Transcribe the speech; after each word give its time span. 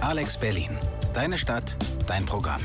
Alex 0.00 0.38
Berlin. 0.38 0.70
Deine 1.12 1.36
Stadt, 1.36 1.76
dein 2.06 2.24
Programm. 2.24 2.60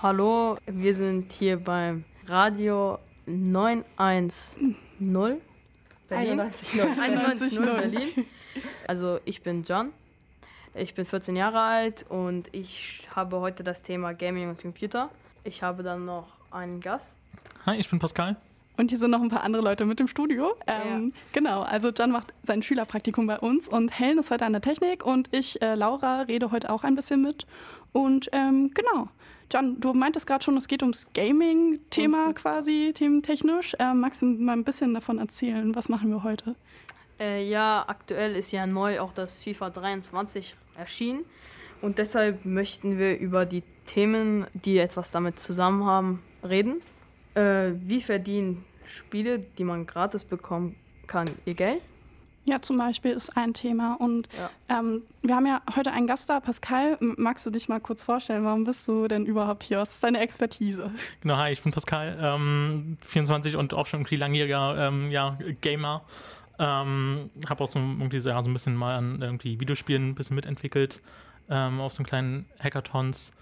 Hallo, 0.00 0.56
wir 0.66 0.94
sind 0.94 1.30
hier 1.32 1.58
beim 1.58 2.04
Radio 2.26 2.98
910 3.26 4.74
Berlin. 6.08 6.40
91.0. 6.40 6.96
91.0 6.96 7.64
Berlin. 7.64 8.26
Also 8.86 9.20
ich 9.26 9.42
bin 9.42 9.62
John, 9.64 9.92
ich 10.74 10.94
bin 10.94 11.04
14 11.04 11.36
Jahre 11.36 11.60
alt 11.60 12.06
und 12.08 12.48
ich 12.52 13.06
habe 13.14 13.38
heute 13.38 13.62
das 13.64 13.82
Thema 13.82 14.14
Gaming 14.14 14.48
und 14.48 14.60
Computer. 14.60 15.10
Ich 15.44 15.62
habe 15.62 15.82
dann 15.82 16.06
noch 16.06 16.28
einen 16.50 16.80
Gast. 16.80 17.06
Hi, 17.66 17.76
ich 17.76 17.90
bin 17.90 17.98
Pascal. 17.98 18.36
Und 18.78 18.90
hier 18.90 18.98
sind 18.98 19.10
noch 19.10 19.20
ein 19.20 19.28
paar 19.28 19.42
andere 19.42 19.60
Leute 19.60 19.84
mit 19.84 20.00
im 20.00 20.06
Studio. 20.06 20.54
Ähm, 20.68 21.12
Genau, 21.32 21.62
also 21.62 21.88
John 21.88 22.12
macht 22.12 22.32
sein 22.44 22.62
Schülerpraktikum 22.62 23.26
bei 23.26 23.36
uns 23.38 23.68
und 23.68 23.98
Helen 23.98 24.18
ist 24.18 24.30
heute 24.30 24.46
an 24.46 24.52
der 24.52 24.62
Technik 24.62 25.04
und 25.04 25.28
ich, 25.32 25.60
äh, 25.60 25.74
Laura, 25.74 26.22
rede 26.22 26.52
heute 26.52 26.70
auch 26.70 26.84
ein 26.84 26.94
bisschen 26.94 27.20
mit. 27.20 27.44
Und 27.92 28.28
ähm, 28.30 28.70
genau, 28.72 29.08
John, 29.52 29.80
du 29.80 29.94
meintest 29.94 30.28
gerade 30.28 30.44
schon, 30.44 30.56
es 30.56 30.68
geht 30.68 30.82
ums 30.82 31.08
Gaming-Thema 31.12 32.32
quasi, 32.34 32.92
thementechnisch. 32.94 33.74
Ähm, 33.80 33.98
magst 33.98 34.22
du 34.22 34.26
mal 34.26 34.52
ein 34.52 34.62
bisschen 34.62 34.94
davon 34.94 35.18
erzählen? 35.18 35.74
Was 35.74 35.88
machen 35.88 36.10
wir 36.10 36.22
heute? 36.22 36.54
Äh, 37.18 37.48
ja, 37.48 37.84
aktuell 37.88 38.36
ist 38.36 38.52
ja 38.52 38.64
neu 38.64 39.00
auch 39.00 39.12
das 39.12 39.36
FIFA 39.38 39.70
23 39.70 40.54
erschienen 40.76 41.24
und 41.82 41.98
deshalb 41.98 42.44
möchten 42.44 42.96
wir 42.96 43.18
über 43.18 43.44
die 43.44 43.64
Themen, 43.86 44.46
die 44.52 44.78
etwas 44.78 45.10
damit 45.10 45.40
zusammen 45.40 45.84
haben, 45.84 46.22
reden. 46.44 46.80
Äh, 47.34 47.72
wie 47.84 48.00
verdienen 48.00 48.64
Spiele, 48.88 49.38
die 49.38 49.64
man 49.64 49.86
gratis 49.86 50.24
bekommen 50.24 50.76
kann, 51.06 51.30
ihr 51.44 51.54
Geld? 51.54 51.80
Ja, 52.44 52.62
zum 52.62 52.78
Beispiel 52.78 53.10
ist 53.10 53.36
ein 53.36 53.52
Thema. 53.52 53.96
Und 54.00 54.26
Ja. 54.34 54.50
ähm, 54.78 55.02
wir 55.20 55.36
haben 55.36 55.46
ja 55.46 55.60
heute 55.76 55.92
einen 55.92 56.06
Gast 56.06 56.30
da, 56.30 56.40
Pascal. 56.40 56.96
Magst 57.00 57.44
du 57.44 57.50
dich 57.50 57.68
mal 57.68 57.78
kurz 57.78 58.04
vorstellen? 58.04 58.42
Warum 58.44 58.64
bist 58.64 58.88
du 58.88 59.06
denn 59.06 59.26
überhaupt 59.26 59.64
hier? 59.64 59.78
Was 59.78 59.94
ist 59.94 60.02
deine 60.02 60.20
Expertise? 60.20 60.90
Genau, 61.20 61.36
hi, 61.36 61.52
ich 61.52 61.62
bin 61.62 61.72
Pascal, 61.72 62.18
ähm, 62.22 62.96
24 63.02 63.56
und 63.56 63.74
auch 63.74 63.86
schon 63.86 64.00
irgendwie 64.00 64.16
langjähriger 64.16 64.88
ähm, 64.88 65.10
ja, 65.10 65.36
Gamer. 65.60 66.02
Ähm, 66.58 67.30
habe 67.48 67.62
auch 67.64 67.68
so 67.68 67.78
irgendwie 67.78 68.18
so, 68.18 68.30
ja, 68.30 68.42
so 68.42 68.48
ein 68.48 68.52
bisschen 68.54 68.74
mal 68.74 68.96
an 68.96 69.20
irgendwie 69.20 69.60
Videospielen 69.60 70.08
ein 70.10 70.14
bisschen 70.14 70.34
mitentwickelt, 70.34 71.02
ähm, 71.50 71.80
auf 71.80 71.92
so 71.92 72.02
kleinen 72.02 72.46
Hackathons. 72.58 73.32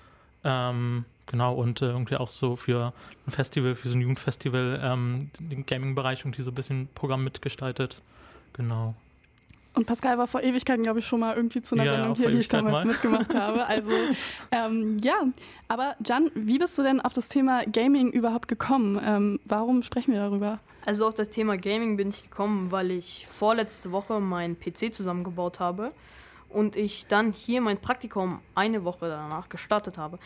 Ähm, 0.49 1.05
genau, 1.27 1.55
und 1.55 1.83
äh, 1.83 1.87
irgendwie 1.87 2.17
auch 2.17 2.29
so 2.29 2.55
für 2.55 2.93
ein 3.27 3.33
Festival, 3.33 3.75
für 3.75 3.89
so 3.89 3.99
ein 3.99 4.01
Jugendfestival, 4.01 4.81
ähm, 4.83 5.31
den 5.41 5.67
Gaming-Bereich 5.67 6.21
irgendwie 6.21 6.43
so 6.43 6.53
ein 6.53 6.55
bisschen 6.55 6.89
Programm 6.95 7.25
mitgestaltet. 7.25 8.01
Genau. 8.53 8.95
Und 9.75 9.85
Pascal 9.87 10.17
war 10.17 10.27
vor 10.29 10.43
Ewigkeiten, 10.43 10.85
glaube 10.85 11.01
ich, 11.01 11.07
schon 11.07 11.21
mal 11.21 11.37
irgendwie 11.37 11.61
zu 11.61 11.75
einer 11.75 11.85
Ja, 11.85 11.97
Sendung 11.97 12.15
hier, 12.17 12.31
die 12.31 12.39
ich 12.39 12.49
damals 12.49 12.85
mal. 12.85 12.93
mitgemacht 12.93 13.35
habe. 13.35 13.67
Also 13.67 13.91
ähm, 14.53 14.97
ja, 15.03 15.17
aber 15.69 15.97
Jan, 16.05 16.31
wie 16.35 16.59
bist 16.59 16.79
du 16.79 16.83
denn 16.83 17.01
auf 17.01 17.13
das 17.13 17.29
Thema 17.29 17.65
Gaming 17.67 18.11
überhaupt 18.11 18.49
gekommen? 18.49 18.99
Ähm, 19.05 19.41
warum 19.45 19.83
sprechen 19.83 20.15
wir 20.15 20.21
darüber? 20.21 20.61
Also 20.87 21.07
auf 21.09 21.15
das 21.15 21.29
Thema 21.29 21.59
Gaming 21.59 21.97
bin 21.97 22.09
ich 22.09 22.23
gekommen, 22.23 22.71
weil 22.71 22.93
ich 22.93 23.27
vorletzte 23.27 23.91
Woche 23.91 24.21
meinen 24.21 24.59
PC 24.59 24.95
zusammengebaut 24.95 25.61
habe 25.61 25.93
und 26.49 26.77
ich 26.77 27.07
dann 27.07 27.33
hier 27.33 27.61
mein 27.61 27.79
Praktikum 27.79 28.41
eine 28.55 28.85
Woche 28.85 29.09
danach 29.09 29.49
gestartet 29.49 29.99
habe. 29.99 30.19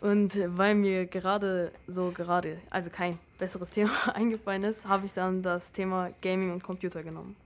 Und 0.00 0.38
weil 0.56 0.74
mir 0.74 1.06
gerade 1.06 1.72
so 1.86 2.10
gerade, 2.14 2.58
also 2.70 2.90
kein 2.90 3.18
besseres 3.38 3.70
Thema 3.72 3.90
eingefallen 4.14 4.64
ist, 4.64 4.86
habe 4.86 5.06
ich 5.06 5.12
dann 5.12 5.42
das 5.42 5.72
Thema 5.72 6.10
Gaming 6.20 6.52
und 6.52 6.62
Computer 6.62 7.02
genommen. 7.02 7.36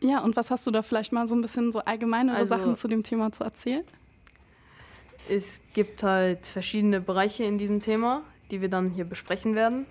Ja, 0.00 0.20
und 0.20 0.36
was 0.36 0.50
hast 0.52 0.64
du 0.66 0.70
da 0.70 0.82
vielleicht 0.82 1.10
mal 1.12 1.26
so 1.26 1.34
ein 1.34 1.40
bisschen 1.40 1.72
so 1.72 1.80
allgemeinere 1.80 2.36
Also- 2.36 2.50
Sachen 2.56 2.76
zu 2.76 2.86
dem 2.86 3.02
Thema 3.02 3.32
zu 3.32 3.42
erzählen? 3.42 3.84
Es 5.28 5.60
gibt 5.74 6.02
halt 6.02 6.46
verschiedene 6.46 7.00
Bereiche 7.00 7.44
in 7.44 7.58
diesem 7.58 7.82
Thema, 7.82 8.22
die 8.50 8.60
wir 8.62 8.68
dann 8.70 8.90
hier 8.90 9.04
besprechen 9.04 9.54
werden. 9.54 9.86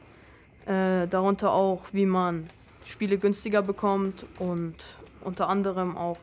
Äh, 0.66 1.08
darunter 1.08 1.52
auch, 1.52 1.82
wie 1.92 2.06
man 2.06 2.48
Spiele 2.86 3.18
günstiger 3.18 3.62
bekommt 3.62 4.26
und 4.40 4.76
unter 5.22 5.50
anderem 5.50 5.96
auch, 5.98 6.18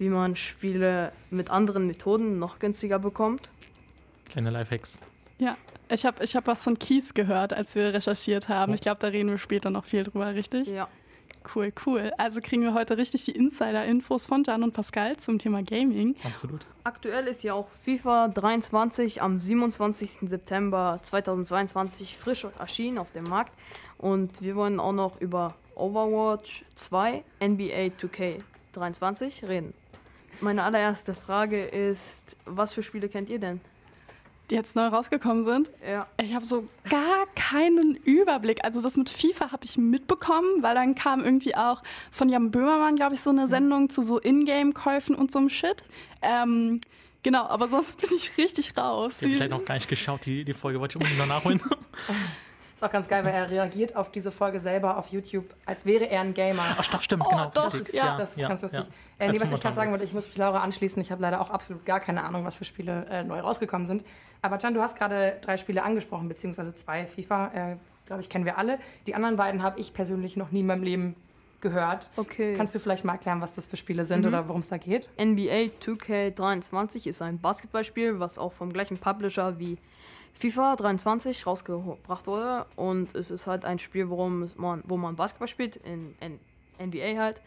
wie 0.00 0.08
man 0.08 0.34
Spiele 0.34 1.12
mit 1.30 1.50
anderen 1.50 1.86
Methoden 1.86 2.38
noch 2.38 2.58
günstiger 2.58 2.98
bekommt. 2.98 3.50
Kleine 4.30 4.48
Lifehacks. 4.48 4.98
Ja, 5.38 5.58
ich 5.90 6.06
habe 6.06 6.24
ich 6.24 6.34
hab 6.34 6.46
was 6.46 6.64
von 6.64 6.78
Keys 6.78 7.12
gehört, 7.12 7.52
als 7.52 7.74
wir 7.74 7.92
recherchiert 7.92 8.48
haben. 8.48 8.72
Ich 8.72 8.80
glaube, 8.80 8.98
da 8.98 9.08
reden 9.08 9.28
wir 9.28 9.38
später 9.38 9.68
noch 9.68 9.84
viel 9.84 10.04
drüber, 10.04 10.34
richtig? 10.34 10.66
Ja. 10.68 10.88
Cool, 11.54 11.72
cool. 11.86 12.12
Also 12.16 12.40
kriegen 12.40 12.62
wir 12.62 12.74
heute 12.74 12.96
richtig 12.96 13.26
die 13.26 13.32
Insider-Infos 13.32 14.26
von 14.26 14.42
Jan 14.42 14.62
und 14.62 14.72
Pascal 14.72 15.16
zum 15.18 15.38
Thema 15.38 15.62
Gaming. 15.62 16.16
Absolut. 16.24 16.66
Aktuell 16.84 17.26
ist 17.26 17.44
ja 17.44 17.52
auch 17.52 17.68
FIFA 17.68 18.28
23 18.28 19.20
am 19.20 19.38
27. 19.38 20.28
September 20.28 20.98
2022 21.02 22.16
frisch 22.16 22.46
erschienen 22.58 22.98
auf 22.98 23.12
dem 23.12 23.24
Markt. 23.24 23.52
Und 23.98 24.40
wir 24.40 24.56
wollen 24.56 24.80
auch 24.80 24.92
noch 24.92 25.20
über 25.20 25.54
Overwatch 25.74 26.64
2, 26.74 27.22
NBA 27.42 27.92
2K23 27.98 29.46
reden. 29.46 29.74
Meine 30.40 30.62
allererste 30.62 31.14
Frage 31.14 31.64
ist, 31.64 32.36
was 32.46 32.72
für 32.72 32.82
Spiele 32.82 33.08
kennt 33.08 33.28
ihr 33.28 33.38
denn? 33.38 33.60
Die 34.50 34.54
jetzt 34.54 34.74
neu 34.74 34.86
rausgekommen 34.86 35.44
sind. 35.44 35.70
Ja. 35.88 36.06
Ich 36.20 36.34
habe 36.34 36.44
so 36.44 36.64
gar 36.88 37.26
keinen 37.36 37.94
Überblick. 37.96 38.64
Also 38.64 38.80
das 38.80 38.96
mit 38.96 39.10
FIFA 39.10 39.52
habe 39.52 39.64
ich 39.64 39.76
mitbekommen, 39.76 40.62
weil 40.62 40.74
dann 40.74 40.94
kam 40.94 41.24
irgendwie 41.24 41.54
auch 41.54 41.82
von 42.10 42.28
Jan 42.28 42.50
Böhmermann, 42.50 42.96
glaube 42.96 43.14
ich, 43.14 43.20
so 43.20 43.30
eine 43.30 43.46
Sendung 43.46 43.90
zu 43.90 44.02
so 44.02 44.18
Ingame-Käufen 44.20 45.14
und 45.14 45.30
so 45.30 45.38
einem 45.38 45.50
Shit. 45.50 45.84
Ähm, 46.22 46.80
genau, 47.22 47.44
aber 47.46 47.68
sonst 47.68 48.00
bin 48.00 48.10
ich 48.16 48.36
richtig 48.38 48.76
raus. 48.76 49.18
Habe 49.20 49.30
ich 49.30 49.38
leider 49.38 49.56
noch 49.56 49.64
gar 49.64 49.74
nicht 49.74 49.88
geschaut, 49.88 50.26
die, 50.26 50.44
die 50.44 50.54
Folge 50.54 50.80
wollte 50.80 50.92
ich 50.92 50.96
unbedingt 50.96 51.18
noch 51.18 51.26
nachholen. 51.26 51.60
Ist 52.80 52.86
auch 52.86 52.90
ganz 52.90 53.08
geil, 53.08 53.22
weil 53.26 53.34
er 53.34 53.50
reagiert 53.50 53.94
auf 53.94 54.10
diese 54.10 54.32
Folge 54.32 54.58
selber 54.58 54.96
auf 54.96 55.08
YouTube, 55.08 55.54
als 55.66 55.84
wäre 55.84 56.08
er 56.08 56.22
ein 56.22 56.32
Gamer. 56.32 56.62
Ach, 56.78 56.86
doch, 56.86 57.02
stimmt, 57.02 57.24
Oh, 57.26 57.28
genau. 57.28 57.50
doch, 57.52 57.74
richtig. 57.74 57.94
ja. 57.94 58.16
das 58.16 58.30
ist 58.30 58.38
ja, 58.38 58.48
ganz 58.48 58.62
lustig. 58.62 58.86
ja. 59.18 59.26
Äh, 59.26 59.32
nee, 59.32 59.38
was 59.38 59.50
ich 59.50 59.60
gerade 59.60 59.74
sagen 59.74 59.90
wollte, 59.90 60.04
ich 60.06 60.14
muss 60.14 60.26
mich 60.28 60.38
Laura 60.38 60.62
anschließen. 60.62 61.02
Ich 61.02 61.12
habe 61.12 61.20
leider 61.20 61.42
auch 61.42 61.50
absolut 61.50 61.84
gar 61.84 62.00
keine 62.00 62.24
Ahnung, 62.24 62.46
was 62.46 62.56
für 62.56 62.64
Spiele 62.64 63.04
äh, 63.10 63.22
neu 63.22 63.40
rausgekommen 63.40 63.86
sind. 63.86 64.02
Aber 64.40 64.56
Can, 64.56 64.72
du 64.72 64.80
hast 64.80 64.96
gerade 64.96 65.36
drei 65.42 65.58
Spiele 65.58 65.82
angesprochen, 65.82 66.26
beziehungsweise 66.28 66.74
zwei. 66.74 67.06
FIFA, 67.06 67.50
äh, 67.52 67.76
glaube 68.06 68.22
ich, 68.22 68.30
kennen 68.30 68.46
wir 68.46 68.56
alle. 68.56 68.78
Die 69.06 69.14
anderen 69.14 69.36
beiden 69.36 69.62
habe 69.62 69.78
ich 69.78 69.92
persönlich 69.92 70.38
noch 70.38 70.50
nie 70.50 70.60
in 70.60 70.66
meinem 70.66 70.82
Leben 70.82 71.16
gehört. 71.60 72.08
Okay. 72.16 72.54
Kannst 72.56 72.74
du 72.74 72.78
vielleicht 72.78 73.04
mal 73.04 73.12
erklären, 73.12 73.42
was 73.42 73.52
das 73.52 73.66
für 73.66 73.76
Spiele 73.76 74.06
sind 74.06 74.24
oder 74.24 74.48
worum 74.48 74.62
es 74.62 74.68
da 74.68 74.78
geht? 74.78 75.10
NBA 75.18 75.68
2K23 75.84 77.06
ist 77.06 77.20
ein 77.20 77.38
Basketballspiel, 77.38 78.20
was 78.20 78.38
auch 78.38 78.54
vom 78.54 78.72
gleichen 78.72 78.96
Publisher 78.96 79.58
wie 79.58 79.76
FIFA 80.34 80.76
23 80.76 81.46
rausgebracht 81.46 82.26
wurde. 82.26 82.66
Und 82.76 83.14
es 83.14 83.30
ist 83.30 83.46
halt 83.46 83.64
ein 83.64 83.78
Spiel, 83.78 84.08
worum 84.08 84.50
man, 84.56 84.82
wo 84.86 84.96
man 84.96 85.16
Basketball 85.16 85.48
spielt, 85.48 85.76
in, 85.76 86.14
in 86.20 86.38
NBA 86.84 87.18
halt. 87.18 87.40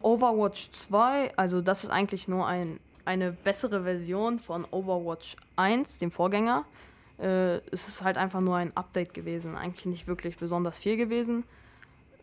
Overwatch 0.00 0.70
2, 0.72 1.36
also 1.36 1.60
das 1.60 1.84
ist 1.84 1.90
eigentlich 1.90 2.26
nur 2.28 2.46
ein, 2.46 2.80
eine 3.04 3.32
bessere 3.32 3.84
Version 3.84 4.38
von 4.38 4.66
Overwatch 4.70 5.36
1, 5.56 5.98
dem 5.98 6.10
Vorgänger. 6.10 6.64
Äh, 7.18 7.58
es 7.70 7.88
ist 7.88 8.02
halt 8.02 8.18
einfach 8.18 8.40
nur 8.40 8.56
ein 8.56 8.76
Update 8.76 9.14
gewesen, 9.14 9.56
eigentlich 9.56 9.86
nicht 9.86 10.06
wirklich 10.08 10.36
besonders 10.36 10.78
viel 10.78 10.96
gewesen. 10.96 11.44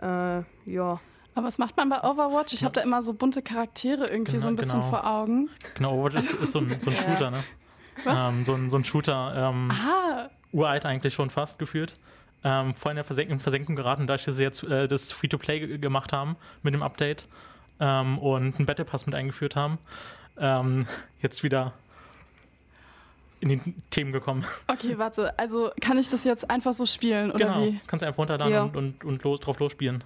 Äh, 0.01 0.41
ja. 0.65 0.99
Aber 1.35 1.47
was 1.47 1.57
macht 1.57 1.77
man 1.77 1.89
bei 1.89 2.03
Overwatch? 2.03 2.53
Ich 2.53 2.63
habe 2.63 2.73
da 2.73 2.81
immer 2.81 3.01
so 3.01 3.13
bunte 3.13 3.41
Charaktere 3.41 4.07
irgendwie 4.07 4.33
Genau, 4.33 4.43
so 4.43 4.47
ein 4.49 4.55
bisschen 4.55 4.81
genau. 4.81 4.89
vor 4.89 5.07
Augen. 5.09 5.49
Genau, 5.75 5.93
Overwatch 5.93 6.15
ist, 6.15 6.33
ist 6.33 6.51
so 6.51 6.59
ein, 6.59 6.79
so 6.79 6.89
ein 6.89 6.95
Shooter, 6.97 7.31
ne? 7.31 7.43
Ähm, 8.05 8.43
so, 8.45 8.53
ein, 8.53 8.69
so 8.69 8.77
ein 8.77 8.83
Shooter, 8.83 9.49
ähm, 9.49 9.71
Ah, 9.71 10.29
uralt 10.51 10.85
eigentlich 10.85 11.13
schon 11.13 11.29
fast 11.29 11.59
gefühlt. 11.59 11.95
Ähm, 12.43 12.73
voll 12.73 12.91
in 12.91 12.95
der 12.95 13.03
Versenk 13.03 13.29
in 13.29 13.39
Versenkung 13.39 13.75
geraten, 13.75 14.07
da 14.07 14.17
sie 14.17 14.31
jetzt 14.41 14.63
äh, 14.63 14.87
das 14.87 15.11
Free-to-Play 15.11 15.59
ge- 15.59 15.77
gemacht 15.77 16.13
haben 16.13 16.37
mit 16.63 16.73
dem 16.73 16.81
Update 16.83 17.27
ähm, 17.81 18.17
und 18.17 18.55
einen 18.57 18.65
Battle 18.65 18.85
Pass 18.85 19.05
mit 19.05 19.13
eingeführt 19.15 19.55
haben. 19.57 19.77
Ähm, 20.37 20.87
jetzt 21.21 21.43
wieder 21.43 21.73
in 23.41 23.49
die 23.49 23.61
Themen 23.89 24.11
gekommen. 24.11 24.45
okay, 24.67 24.97
warte. 24.97 25.37
Also 25.37 25.71
kann 25.81 25.97
ich 25.97 26.09
das 26.09 26.23
jetzt 26.23 26.49
einfach 26.49 26.73
so 26.73 26.85
spielen 26.85 27.31
oder 27.31 27.45
genau, 27.45 27.61
wie? 27.61 27.77
das 27.77 27.87
kannst 27.87 28.03
du 28.03 28.07
einfach 28.07 28.19
runterladen 28.19 28.53
Ja. 28.53 28.63
und, 28.63 28.75
und, 28.77 29.03
und 29.03 29.23
los, 29.23 29.39
drauf 29.41 29.59
losspielen. 29.59 30.03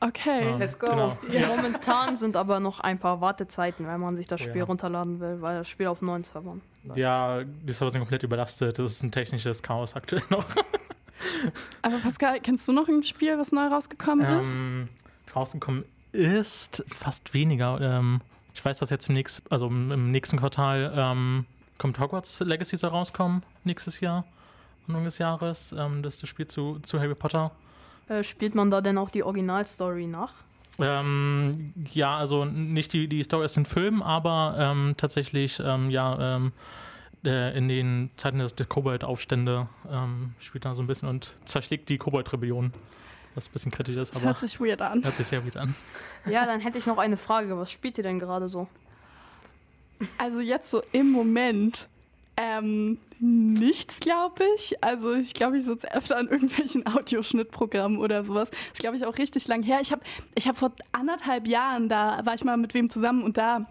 Okay. 0.00 0.50
Ähm, 0.52 0.58
Let's 0.58 0.78
go. 0.78 0.86
Genau. 0.88 1.18
Ja. 1.30 1.48
Momentan 1.48 2.16
sind 2.16 2.36
aber 2.36 2.60
noch 2.60 2.80
ein 2.80 2.98
paar 2.98 3.22
Wartezeiten, 3.22 3.86
wenn 3.86 4.00
man 4.00 4.16
sich 4.16 4.26
das 4.26 4.40
Oh 4.42 4.44
Spiel 4.44 4.58
ja. 4.58 4.64
runterladen 4.64 5.20
will, 5.20 5.40
weil 5.40 5.58
das 5.58 5.68
Spiel 5.68 5.86
auf 5.86 6.02
neuen 6.02 6.24
Servern. 6.24 6.60
Ja, 6.94 7.42
die 7.44 7.72
Server 7.72 7.90
sind 7.90 8.00
komplett 8.00 8.22
überlastet. 8.22 8.78
Das 8.78 8.92
ist 8.92 9.02
ein 9.02 9.10
technisches 9.12 9.62
Chaos 9.62 9.94
aktuell 9.96 10.22
noch. 10.30 10.44
Aber 11.82 11.98
Pascal, 11.98 12.40
kennst 12.40 12.66
du 12.68 12.72
noch 12.72 12.88
ein 12.88 13.02
Spiel, 13.02 13.38
was 13.38 13.52
neu 13.52 13.66
rausgekommen 13.66 14.40
ist? 14.40 14.52
ähm, 14.52 14.88
rausgekommen 15.34 15.84
ist 16.12 16.84
fast 16.88 17.34
weniger. 17.34 17.80
Ähm, 17.80 18.20
ich 18.54 18.64
weiß, 18.64 18.78
dass 18.78 18.90
jetzt 18.90 19.08
im 19.08 19.14
nächsten, 19.14 19.46
also 19.50 19.66
im 19.66 19.90
im 19.90 20.10
nächsten 20.10 20.38
Quartal 20.38 20.92
ähm, 20.96 21.46
kommt 21.78 21.98
Hogwarts 21.98 22.40
Legacy 22.40 22.76
soll 22.76 22.90
rauskommen, 22.90 23.42
nächstes 23.64 24.00
Jahr, 24.00 24.24
Anfang 24.88 25.04
des 25.04 25.18
Jahres. 25.18 25.72
Ähm, 25.72 26.02
das 26.02 26.14
ist 26.14 26.22
das 26.22 26.30
Spiel 26.30 26.46
zu, 26.46 26.78
zu 26.80 26.98
Harry 27.00 27.14
Potter. 27.14 27.50
Äh, 28.08 28.22
spielt 28.24 28.54
man 28.54 28.70
da 28.70 28.80
denn 28.80 28.98
auch 28.98 29.10
die 29.10 29.22
Originalstory 29.22 30.06
nach? 30.06 30.32
Ähm, 30.78 31.72
ja, 31.92 32.16
also 32.16 32.44
nicht 32.44 32.92
die, 32.92 33.08
die 33.08 33.22
Story 33.22 33.44
aus 33.44 33.54
den 33.54 33.64
Filmen, 33.66 34.02
aber 34.02 34.54
ähm, 34.58 34.94
tatsächlich, 34.96 35.60
ähm, 35.64 35.90
ja, 35.90 36.36
ähm, 36.36 36.52
äh, 37.24 37.56
in 37.56 37.68
den 37.68 38.10
Zeiten 38.16 38.38
des, 38.38 38.54
der 38.54 38.66
Kobold-Aufstände 38.66 39.68
ähm, 39.90 40.34
spielt 40.38 40.64
er 40.66 40.74
so 40.74 40.82
ein 40.82 40.86
bisschen 40.86 41.08
und 41.08 41.34
zerschlägt 41.44 41.88
die 41.88 41.98
Kobold-Rebellion. 41.98 42.72
Was 43.34 43.48
ein 43.48 43.52
bisschen 43.52 43.72
kritisch 43.72 43.96
ist, 43.96 44.10
Das 44.10 44.18
aber 44.18 44.26
hört 44.28 44.38
sich 44.38 44.58
weird 44.60 44.80
an. 44.80 45.04
hört 45.04 45.14
sich 45.14 45.26
sehr 45.26 45.40
gut 45.40 45.56
an. 45.58 45.74
Ja, 46.24 46.46
dann 46.46 46.60
hätte 46.60 46.78
ich 46.78 46.86
noch 46.86 46.96
eine 46.98 47.18
Frage. 47.18 47.58
Was 47.58 47.70
spielt 47.70 47.98
ihr 47.98 48.04
denn 48.04 48.18
gerade 48.18 48.48
so? 48.48 48.66
Also 50.18 50.40
jetzt 50.40 50.70
so 50.70 50.82
im 50.92 51.10
Moment 51.10 51.88
ähm, 52.36 52.98
nichts, 53.18 54.00
glaube 54.00 54.44
ich. 54.56 54.82
Also 54.82 55.14
ich 55.14 55.34
glaube, 55.34 55.58
ich 55.58 55.64
sitze 55.64 55.92
öfter 55.94 56.16
an 56.16 56.28
irgendwelchen 56.28 56.86
Audioschnittprogrammen 56.94 57.98
oder 57.98 58.24
sowas. 58.24 58.50
Das 58.50 58.60
ist, 58.74 58.80
glaube 58.80 58.96
ich, 58.96 59.06
auch 59.06 59.18
richtig 59.18 59.48
lang 59.48 59.62
her. 59.62 59.78
Ich 59.80 59.92
habe 59.92 60.02
ich 60.34 60.46
hab 60.46 60.58
vor 60.58 60.72
anderthalb 60.92 61.48
Jahren, 61.48 61.88
da 61.88 62.20
war 62.24 62.34
ich 62.34 62.44
mal 62.44 62.56
mit 62.56 62.74
wem 62.74 62.90
zusammen 62.90 63.22
und 63.22 63.36
da 63.36 63.66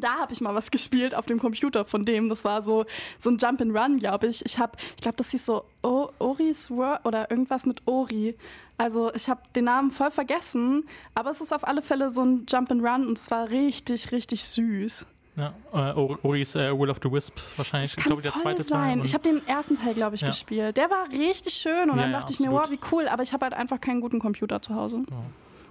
da 0.00 0.14
habe 0.14 0.32
ich 0.32 0.40
mal 0.40 0.54
was 0.56 0.72
gespielt 0.72 1.14
auf 1.14 1.26
dem 1.26 1.38
Computer 1.38 1.84
von 1.84 2.04
dem. 2.04 2.28
Das 2.28 2.44
war 2.44 2.62
so, 2.62 2.84
so 3.18 3.30
ein 3.30 3.38
Jump 3.38 3.60
and 3.60 3.76
Run, 3.76 3.98
glaube 3.98 4.26
ich. 4.26 4.44
Ich 4.44 4.58
habe, 4.58 4.76
ich 4.96 5.02
glaube, 5.02 5.16
das 5.16 5.30
hieß 5.30 5.46
so 5.46 5.64
o 5.82 6.08
Ori's 6.18 6.70
World 6.70 7.04
oder 7.04 7.30
irgendwas 7.30 7.64
mit 7.64 7.86
Ori. 7.86 8.36
Also 8.76 9.14
ich 9.14 9.28
habe 9.28 9.40
den 9.54 9.66
Namen 9.66 9.92
voll 9.92 10.10
vergessen, 10.10 10.84
aber 11.14 11.30
es 11.30 11.40
ist 11.40 11.52
auf 11.52 11.66
alle 11.66 11.80
Fälle 11.80 12.10
so 12.10 12.22
ein 12.22 12.46
Jump 12.48 12.72
and 12.72 12.82
Run 12.82 13.06
und 13.06 13.18
es 13.18 13.30
war 13.30 13.50
richtig, 13.50 14.10
richtig 14.10 14.44
süß. 14.44 15.06
Ja, 15.36 15.52
äh, 15.72 15.76
Ori's 16.22 16.54
äh, 16.54 16.70
Will 16.78 16.90
of 16.90 16.98
the 17.02 17.10
Wisp 17.10 17.38
wahrscheinlich. 17.56 17.90
Das 17.90 17.98
Ich 17.98 18.04
kann 18.04 18.10
glaube, 18.10 18.22
der 18.22 18.34
zweite 18.34 18.62
sein. 18.62 18.98
Teil. 18.98 19.04
Ich 19.04 19.14
habe 19.14 19.24
den 19.24 19.46
ersten 19.48 19.76
Teil, 19.76 19.94
glaube 19.94 20.14
ich, 20.14 20.20
Ja. 20.20 20.28
gespielt. 20.28 20.76
Der 20.76 20.88
war 20.90 21.08
richtig 21.10 21.54
schön 21.54 21.90
und 21.90 21.96
Ja, 21.96 22.02
dann 22.02 22.12
ja, 22.12 22.18
dachte 22.20 22.32
ich 22.32 22.38
mir, 22.40 22.52
wow, 22.52 22.70
wie 22.70 22.78
cool. 22.92 23.08
Aber 23.08 23.22
ich 23.24 23.32
habe 23.32 23.44
halt 23.44 23.54
einfach 23.54 23.80
keinen 23.80 24.00
guten 24.00 24.20
Computer 24.20 24.62
zu 24.62 24.74
Hause. 24.76 25.02
ja, 25.10 25.16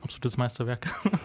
absolutes 0.04 0.38
Meisterwerk. 0.38 0.88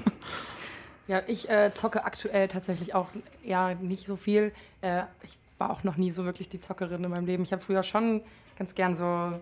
Ja, 1.06 1.22
ich 1.26 1.48
äh, 1.48 1.72
zocke 1.72 2.04
aktuell 2.04 2.48
tatsächlich 2.48 2.94
auch 2.94 3.06
ja 3.42 3.72
nicht 3.74 4.06
so 4.06 4.14
viel. 4.14 4.52
Äh, 4.82 5.04
ich 5.22 5.38
war 5.56 5.70
auch 5.70 5.82
noch 5.82 5.96
nie 5.96 6.10
so 6.10 6.26
wirklich 6.26 6.50
die 6.50 6.60
Zockerin 6.60 7.02
in 7.02 7.10
meinem 7.10 7.24
Leben. 7.24 7.42
Ich 7.44 7.50
habe 7.52 7.62
früher 7.62 7.82
schon 7.82 8.20
ganz 8.58 8.74
gern 8.74 8.94
so 8.94 9.32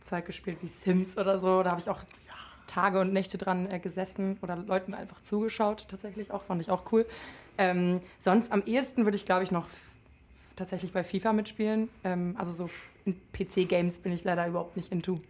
Zeug 0.00 0.26
gespielt 0.26 0.58
wie 0.60 0.66
Sims 0.66 1.16
oder 1.16 1.38
so. 1.38 1.62
Da 1.62 1.70
habe 1.70 1.80
ich 1.80 1.88
auch 1.88 2.00
Tage 2.66 3.00
und 3.00 3.14
Nächte 3.14 3.38
dran 3.38 3.70
äh, 3.70 3.78
gesessen 3.78 4.36
oder 4.42 4.56
Leuten 4.56 4.92
einfach 4.92 5.22
zugeschaut. 5.22 5.86
Tatsächlich 5.88 6.30
auch, 6.30 6.42
fand 6.42 6.60
ich 6.60 6.70
auch 6.70 6.82
cool. 6.92 7.06
Ähm, 7.58 8.00
sonst 8.18 8.52
am 8.52 8.62
ehesten 8.64 9.04
würde 9.04 9.16
ich, 9.16 9.26
glaube 9.26 9.42
ich, 9.44 9.50
noch 9.50 9.66
tatsächlich 10.56 10.92
bei 10.92 11.04
FIFA 11.04 11.32
mitspielen. 11.32 11.88
Ähm, 12.04 12.34
also 12.38 12.52
so 12.52 12.70
in 13.04 13.16
PC-Games 13.32 13.98
bin 14.00 14.12
ich 14.12 14.24
leider 14.24 14.46
überhaupt 14.46 14.76
nicht 14.76 14.92
into. 14.92 15.20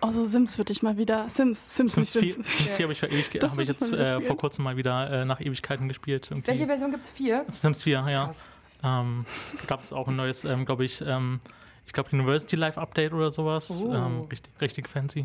Oh, 0.00 0.10
so 0.12 0.24
Sims 0.24 0.58
würde 0.58 0.72
ich 0.72 0.82
mal 0.82 0.96
wieder. 0.98 1.28
Sims, 1.28 1.76
Sims, 1.76 1.94
Sims 1.94 2.14
nicht 2.14 2.24
4, 2.24 2.34
Sims. 2.34 2.58
Sims 2.58 2.76
4 2.76 2.84
habe 2.84 2.92
ich, 2.92 3.00
vor 3.00 3.08
ewig, 3.08 3.30
Das 3.40 3.52
hab 3.52 3.58
ich 3.60 3.68
jetzt 3.68 3.92
äh, 3.92 4.20
vor 4.20 4.36
kurzem 4.36 4.64
mal 4.64 4.76
wieder 4.76 5.10
äh, 5.10 5.24
nach 5.24 5.40
Ewigkeiten 5.40 5.88
gespielt. 5.88 6.30
Irgendwie. 6.30 6.46
Welche 6.48 6.66
Version 6.66 6.90
gibt 6.90 7.02
es? 7.02 7.10
Vier? 7.10 7.44
Sims 7.48 7.82
4, 7.82 8.04
ja. 8.08 8.26
Krass. 8.26 8.40
Ähm, 8.84 9.26
da 9.58 9.64
gab 9.66 9.80
es 9.80 9.92
auch 9.92 10.08
ein 10.08 10.16
neues, 10.16 10.44
ähm, 10.44 10.64
glaube 10.64 10.84
ich, 10.84 11.00
ähm, 11.06 11.40
ich 11.86 11.92
glaube 11.92 12.10
University 12.12 12.56
Live 12.56 12.78
Update 12.78 13.12
oder 13.12 13.30
sowas. 13.30 13.70
Oh. 13.70 13.92
Ähm, 13.94 14.22
richtig, 14.22 14.52
richtig 14.60 14.88
fancy. 14.88 15.20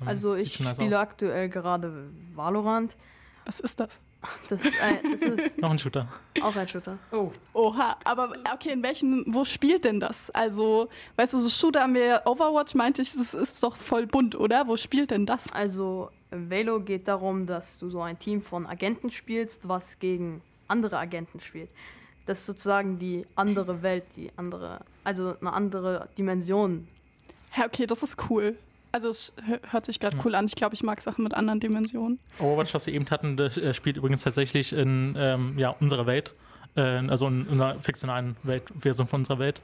Ähm, 0.00 0.08
Also 0.08 0.34
ich 0.34 0.58
nice 0.60 0.72
spiele 0.74 0.96
aus. 0.96 1.02
aktuell 1.02 1.48
gerade 1.48 2.08
Valorant. 2.34 2.96
Was 3.46 3.60
ist 3.60 3.78
das? 3.78 4.00
Das 4.48 4.64
ist, 4.64 4.80
ein, 4.80 4.98
das 5.12 5.22
ist 5.22 5.58
Noch 5.62 5.70
ein 5.70 5.78
Shooter. 5.78 6.08
auch 6.42 6.54
ein 6.56 6.68
Shooter. 6.68 6.98
Oh, 7.12 7.30
Oha, 7.52 7.96
aber 8.04 8.32
okay, 8.52 8.72
in 8.72 8.82
welchem, 8.82 9.24
wo 9.28 9.44
spielt 9.44 9.84
denn 9.84 10.00
das? 10.00 10.30
Also, 10.30 10.88
weißt 11.16 11.34
du, 11.34 11.38
so 11.38 11.48
Shooter 11.48 11.82
haben 11.82 11.94
wir, 11.94 12.22
Overwatch 12.24 12.74
meinte 12.74 13.02
ich, 13.02 13.12
das 13.12 13.34
ist 13.34 13.62
doch 13.62 13.76
voll 13.76 14.06
bunt, 14.06 14.34
oder? 14.34 14.66
Wo 14.68 14.76
spielt 14.76 15.10
denn 15.10 15.26
das? 15.26 15.52
Also 15.52 16.10
Valo 16.30 16.80
geht 16.80 17.06
darum, 17.08 17.46
dass 17.46 17.78
du 17.78 17.90
so 17.90 18.02
ein 18.02 18.18
Team 18.18 18.42
von 18.42 18.66
Agenten 18.66 19.10
spielst, 19.10 19.68
was 19.68 19.98
gegen 19.98 20.42
andere 20.68 20.98
Agenten 20.98 21.40
spielt. 21.40 21.68
Das 22.26 22.40
ist 22.40 22.46
sozusagen 22.46 22.98
die 22.98 23.26
andere 23.36 23.82
Welt, 23.82 24.04
die 24.16 24.30
andere, 24.36 24.80
also 25.04 25.36
eine 25.40 25.52
andere 25.52 26.08
Dimension. 26.16 26.88
Ja, 27.56 27.66
okay, 27.66 27.86
das 27.86 28.02
ist 28.02 28.16
cool. 28.30 28.56
Also, 28.94 29.08
es 29.08 29.32
hö- 29.48 29.58
hört 29.72 29.84
sich 29.86 29.98
gerade 29.98 30.16
Ja. 30.16 30.22
cool 30.24 30.36
an. 30.36 30.46
Ich 30.46 30.54
glaube, 30.54 30.74
ich 30.76 30.84
mag 30.84 31.00
Sachen 31.00 31.24
mit 31.24 31.34
anderen 31.34 31.58
Dimensionen. 31.58 32.20
Overwatch, 32.38 32.72
was 32.74 32.86
wir 32.86 32.94
eben 32.94 33.10
hatten, 33.10 33.36
das 33.36 33.58
äh, 33.58 33.74
spielt 33.74 33.96
übrigens 33.96 34.22
tatsächlich 34.22 34.72
in 34.72 35.16
ähm, 35.18 35.58
ja, 35.58 35.70
unserer 35.80 36.06
Welt. 36.06 36.32
Äh, 36.76 36.80
also 37.08 37.26
in 37.26 37.48
einer 37.50 37.80
fiktionalen 37.80 38.36
Welt, 38.44 38.62
Version 38.78 39.08
von 39.08 39.22
unserer 39.22 39.40
Welt. 39.40 39.62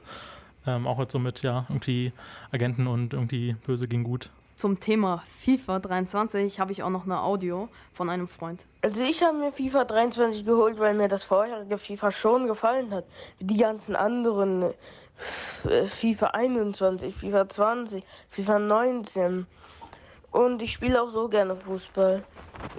Ähm, 0.67 0.85
auch 0.85 0.99
jetzt 0.99 1.13
so 1.13 1.19
mit, 1.19 1.41
ja, 1.43 1.65
irgendwie 1.69 2.11
Agenten 2.51 2.87
und 2.87 3.13
irgendwie 3.13 3.55
böse 3.65 3.87
gegen 3.87 4.03
gut. 4.03 4.29
Zum 4.57 4.81
Thema 4.81 5.23
FIFA 5.39 5.79
23 5.79 6.59
habe 6.59 6.73
ich 6.73 6.83
auch 6.83 6.89
noch 6.89 7.05
eine 7.05 7.21
Audio 7.21 7.69
von 7.93 8.09
einem 8.09 8.27
Freund. 8.27 8.65
Also 8.81 9.01
ich 9.01 9.23
habe 9.23 9.37
mir 9.37 9.53
FIFA 9.53 9.85
23 9.85 10.43
geholt, 10.45 10.77
weil 10.77 10.93
mir 10.93 11.07
das 11.07 11.23
vorherige 11.23 11.77
FIFA 11.77 12.11
schon 12.11 12.47
gefallen 12.47 12.91
hat. 12.91 13.05
Wie 13.39 13.45
die 13.45 13.57
ganzen 13.57 13.95
anderen 13.95 14.61
äh, 14.61 14.73
FIFA 15.63 16.27
21, 16.27 17.15
FIFA 17.15 17.49
20, 17.49 18.03
FIFA 18.29 18.59
19. 18.59 19.47
Und 20.31 20.61
ich 20.61 20.71
spiele 20.71 21.01
auch 21.01 21.09
so 21.09 21.27
gerne 21.27 21.55
Fußball. 21.55 22.23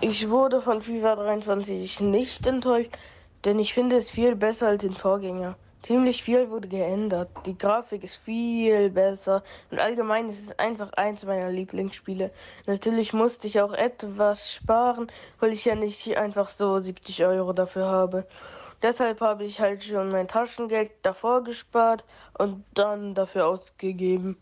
Ich 0.00 0.28
wurde 0.30 0.62
von 0.62 0.82
FIFA 0.82 1.16
23 1.16 2.00
nicht 2.00 2.46
enttäuscht, 2.46 2.92
denn 3.44 3.58
ich 3.58 3.74
finde 3.74 3.96
es 3.96 4.10
viel 4.10 4.36
besser 4.36 4.68
als 4.68 4.82
den 4.82 4.94
Vorgänger. 4.94 5.56
Ziemlich 5.82 6.22
viel 6.22 6.48
wurde 6.48 6.68
geändert. 6.68 7.28
Die 7.44 7.58
Grafik 7.58 8.04
ist 8.04 8.14
viel 8.24 8.90
besser 8.90 9.42
und 9.70 9.80
allgemein 9.80 10.28
ist 10.28 10.40
es 10.40 10.56
einfach 10.56 10.92
eins 10.92 11.24
meiner 11.24 11.50
Lieblingsspiele. 11.50 12.30
Natürlich 12.66 13.12
musste 13.12 13.48
ich 13.48 13.60
auch 13.60 13.72
etwas 13.72 14.52
sparen, 14.52 15.08
weil 15.40 15.52
ich 15.52 15.64
ja 15.64 15.74
nicht 15.74 16.16
einfach 16.16 16.48
so 16.50 16.78
70 16.78 17.24
Euro 17.26 17.52
dafür 17.52 17.86
habe. 17.86 18.26
Deshalb 18.82 19.20
habe 19.20 19.44
ich 19.44 19.60
halt 19.60 19.84
schon 19.84 20.10
mein 20.10 20.28
Taschengeld 20.28 20.90
davor 21.02 21.44
gespart 21.44 22.04
und 22.36 22.64
dann 22.74 23.14
dafür 23.14 23.46
ausgegeben. 23.46 24.36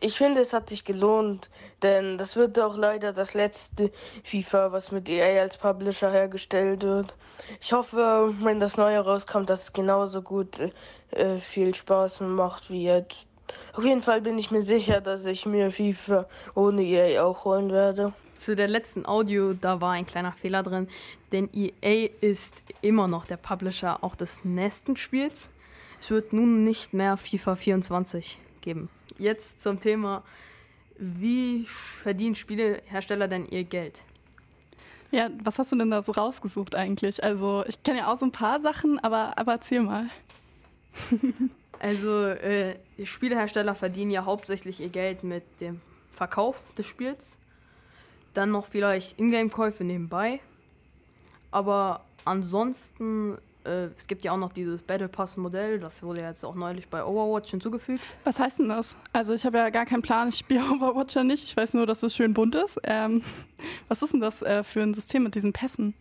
Ich 0.00 0.16
finde, 0.16 0.40
es 0.40 0.52
hat 0.52 0.68
sich 0.68 0.84
gelohnt, 0.84 1.48
denn 1.82 2.18
das 2.18 2.36
wird 2.36 2.58
auch 2.58 2.76
leider 2.76 3.12
das 3.12 3.34
letzte 3.34 3.92
FIFA, 4.24 4.72
was 4.72 4.90
mit 4.92 5.08
EA 5.08 5.42
als 5.42 5.58
Publisher 5.58 6.10
hergestellt 6.10 6.82
wird. 6.82 7.14
Ich 7.60 7.72
hoffe, 7.72 8.34
wenn 8.40 8.60
das 8.60 8.76
neue 8.76 8.98
rauskommt, 8.98 9.48
dass 9.48 9.64
es 9.64 9.72
genauso 9.72 10.22
gut 10.22 10.58
äh, 11.10 11.38
viel 11.38 11.74
Spaß 11.74 12.20
macht 12.20 12.70
wie 12.70 12.84
jetzt. 12.84 13.26
Auf 13.72 13.84
jeden 13.84 14.02
Fall 14.02 14.20
bin 14.20 14.38
ich 14.38 14.50
mir 14.50 14.62
sicher, 14.62 15.00
dass 15.00 15.24
ich 15.24 15.46
mir 15.46 15.70
FIFA 15.70 16.26
ohne 16.54 16.82
EA 16.82 17.22
auch 17.22 17.44
holen 17.44 17.70
werde. 17.70 18.12
Zu 18.36 18.56
der 18.56 18.68
letzten 18.68 19.06
Audio, 19.06 19.54
da 19.54 19.80
war 19.80 19.92
ein 19.92 20.06
kleiner 20.06 20.32
Fehler 20.32 20.62
drin, 20.62 20.88
denn 21.32 21.48
EA 21.52 22.10
ist 22.20 22.62
immer 22.82 23.08
noch 23.08 23.24
der 23.24 23.36
Publisher 23.36 24.02
auch 24.02 24.14
des 24.14 24.44
nächsten 24.44 24.96
Spiels. 24.96 25.50
Es 26.00 26.10
wird 26.10 26.32
nun 26.32 26.64
nicht 26.64 26.92
mehr 26.92 27.16
FIFA 27.16 27.56
24 27.56 28.38
geben. 28.60 28.88
Jetzt 29.18 29.62
zum 29.62 29.80
Thema, 29.80 30.22
wie 30.98 31.64
verdienen 31.66 32.34
Spielehersteller 32.34 33.28
denn 33.28 33.46
ihr 33.46 33.64
Geld? 33.64 34.02
Ja, 35.10 35.30
was 35.42 35.58
hast 35.58 35.72
du 35.72 35.76
denn 35.76 35.90
da 35.90 36.02
so 36.02 36.12
rausgesucht 36.12 36.74
eigentlich? 36.74 37.22
Also, 37.22 37.64
ich 37.66 37.82
kenne 37.82 37.98
ja 37.98 38.12
auch 38.12 38.16
so 38.16 38.26
ein 38.26 38.32
paar 38.32 38.60
Sachen, 38.60 38.98
aber, 38.98 39.38
aber 39.38 39.52
erzähl 39.52 39.80
mal. 39.80 40.04
Also, 41.78 42.26
äh, 42.26 42.76
die 42.96 43.06
Spielehersteller 43.06 43.74
verdienen 43.74 44.10
ja 44.10 44.24
hauptsächlich 44.24 44.80
ihr 44.80 44.88
Geld 44.88 45.24
mit 45.24 45.44
dem 45.60 45.80
Verkauf 46.10 46.62
des 46.76 46.86
Spiels. 46.86 47.36
Dann 48.34 48.50
noch 48.50 48.66
vielleicht 48.66 49.18
Ingame-Käufe 49.18 49.84
nebenbei. 49.84 50.40
Aber 51.50 52.04
ansonsten, 52.24 53.38
äh, 53.64 53.88
es 53.96 54.06
gibt 54.06 54.24
ja 54.24 54.32
auch 54.32 54.36
noch 54.36 54.52
dieses 54.52 54.82
Battle 54.82 55.08
Pass-Modell, 55.08 55.78
das 55.78 56.02
wurde 56.02 56.20
ja 56.20 56.28
jetzt 56.28 56.44
auch 56.44 56.54
neulich 56.54 56.88
bei 56.88 57.04
Overwatch 57.04 57.50
hinzugefügt. 57.50 58.02
Was 58.24 58.38
heißt 58.38 58.58
denn 58.58 58.68
das? 58.68 58.96
Also, 59.12 59.34
ich 59.34 59.44
habe 59.44 59.58
ja 59.58 59.70
gar 59.70 59.86
keinen 59.86 60.02
Plan, 60.02 60.28
ich 60.28 60.36
spiele 60.36 60.64
Overwatch 60.72 61.14
ja 61.14 61.24
nicht. 61.24 61.44
Ich 61.44 61.56
weiß 61.56 61.74
nur, 61.74 61.86
dass 61.86 62.02
es 62.02 62.14
schön 62.14 62.34
bunt 62.34 62.54
ist. 62.54 62.78
Ähm, 62.84 63.22
was 63.88 64.02
ist 64.02 64.12
denn 64.12 64.20
das 64.20 64.42
äh, 64.42 64.64
für 64.64 64.82
ein 64.82 64.94
System 64.94 65.22
mit 65.24 65.34
diesen 65.34 65.52
Pässen? 65.52 65.94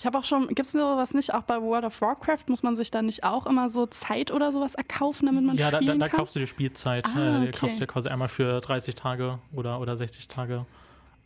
Ich 0.00 0.06
habe 0.06 0.16
auch 0.18 0.24
schon, 0.24 0.46
gibt 0.48 0.60
es 0.60 0.72
sowas 0.72 1.12
nicht 1.12 1.34
auch 1.34 1.42
bei 1.42 1.60
World 1.60 1.84
of 1.84 2.00
Warcraft? 2.00 2.44
Muss 2.48 2.62
man 2.62 2.74
sich 2.74 2.90
da 2.90 3.02
nicht 3.02 3.22
auch 3.22 3.44
immer 3.46 3.68
so 3.68 3.84
Zeit 3.84 4.30
oder 4.30 4.50
sowas 4.50 4.74
erkaufen, 4.74 5.26
damit 5.26 5.44
man 5.44 5.58
Ja, 5.58 5.66
da, 5.66 5.72
da, 5.72 5.82
spielen 5.82 6.00
da 6.00 6.08
kann? 6.08 6.20
kaufst 6.20 6.34
du 6.34 6.40
dir 6.40 6.46
Spielzeit. 6.46 7.06
Ah, 7.14 7.18
äh, 7.36 7.40
die 7.42 7.48
okay. 7.48 7.58
kaufst 7.58 7.76
du 7.76 7.80
dir 7.80 7.86
quasi 7.86 8.08
einmal 8.08 8.28
für 8.28 8.62
30 8.62 8.94
Tage 8.94 9.40
oder, 9.52 9.78
oder 9.78 9.96
60 9.98 10.26
Tage. 10.26 10.64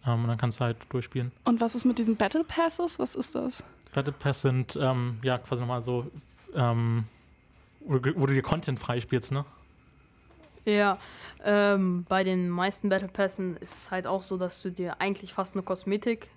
Ähm, 0.04 0.22
und 0.24 0.26
dann 0.26 0.38
kannst 0.38 0.58
du 0.58 0.64
halt 0.64 0.76
durchspielen. 0.88 1.30
Und 1.44 1.60
was 1.60 1.76
ist 1.76 1.84
mit 1.84 2.00
diesen 2.00 2.16
Battle 2.16 2.42
Passes? 2.42 2.98
Was 2.98 3.14
ist 3.14 3.36
das? 3.36 3.62
Battle 3.94 4.12
Pass 4.12 4.42
sind 4.42 4.76
ähm, 4.82 5.20
ja 5.22 5.38
quasi 5.38 5.60
nochmal 5.60 5.80
so, 5.82 6.10
ähm, 6.56 7.04
wo, 7.78 7.98
du- 7.98 8.20
wo 8.20 8.26
du 8.26 8.34
dir 8.34 8.42
Content 8.42 8.80
freispielst, 8.80 9.30
ne? 9.30 9.44
Ja, 10.64 10.98
ähm, 11.44 12.06
bei 12.08 12.24
den 12.24 12.48
meisten 12.48 12.88
Battle 12.88 13.06
Passen 13.06 13.56
ist 13.58 13.72
es 13.84 13.90
halt 13.92 14.08
auch 14.08 14.22
so, 14.22 14.36
dass 14.36 14.60
du 14.62 14.70
dir 14.70 15.00
eigentlich 15.00 15.32
fast 15.32 15.54
nur 15.54 15.64
Kosmetik 15.64 16.30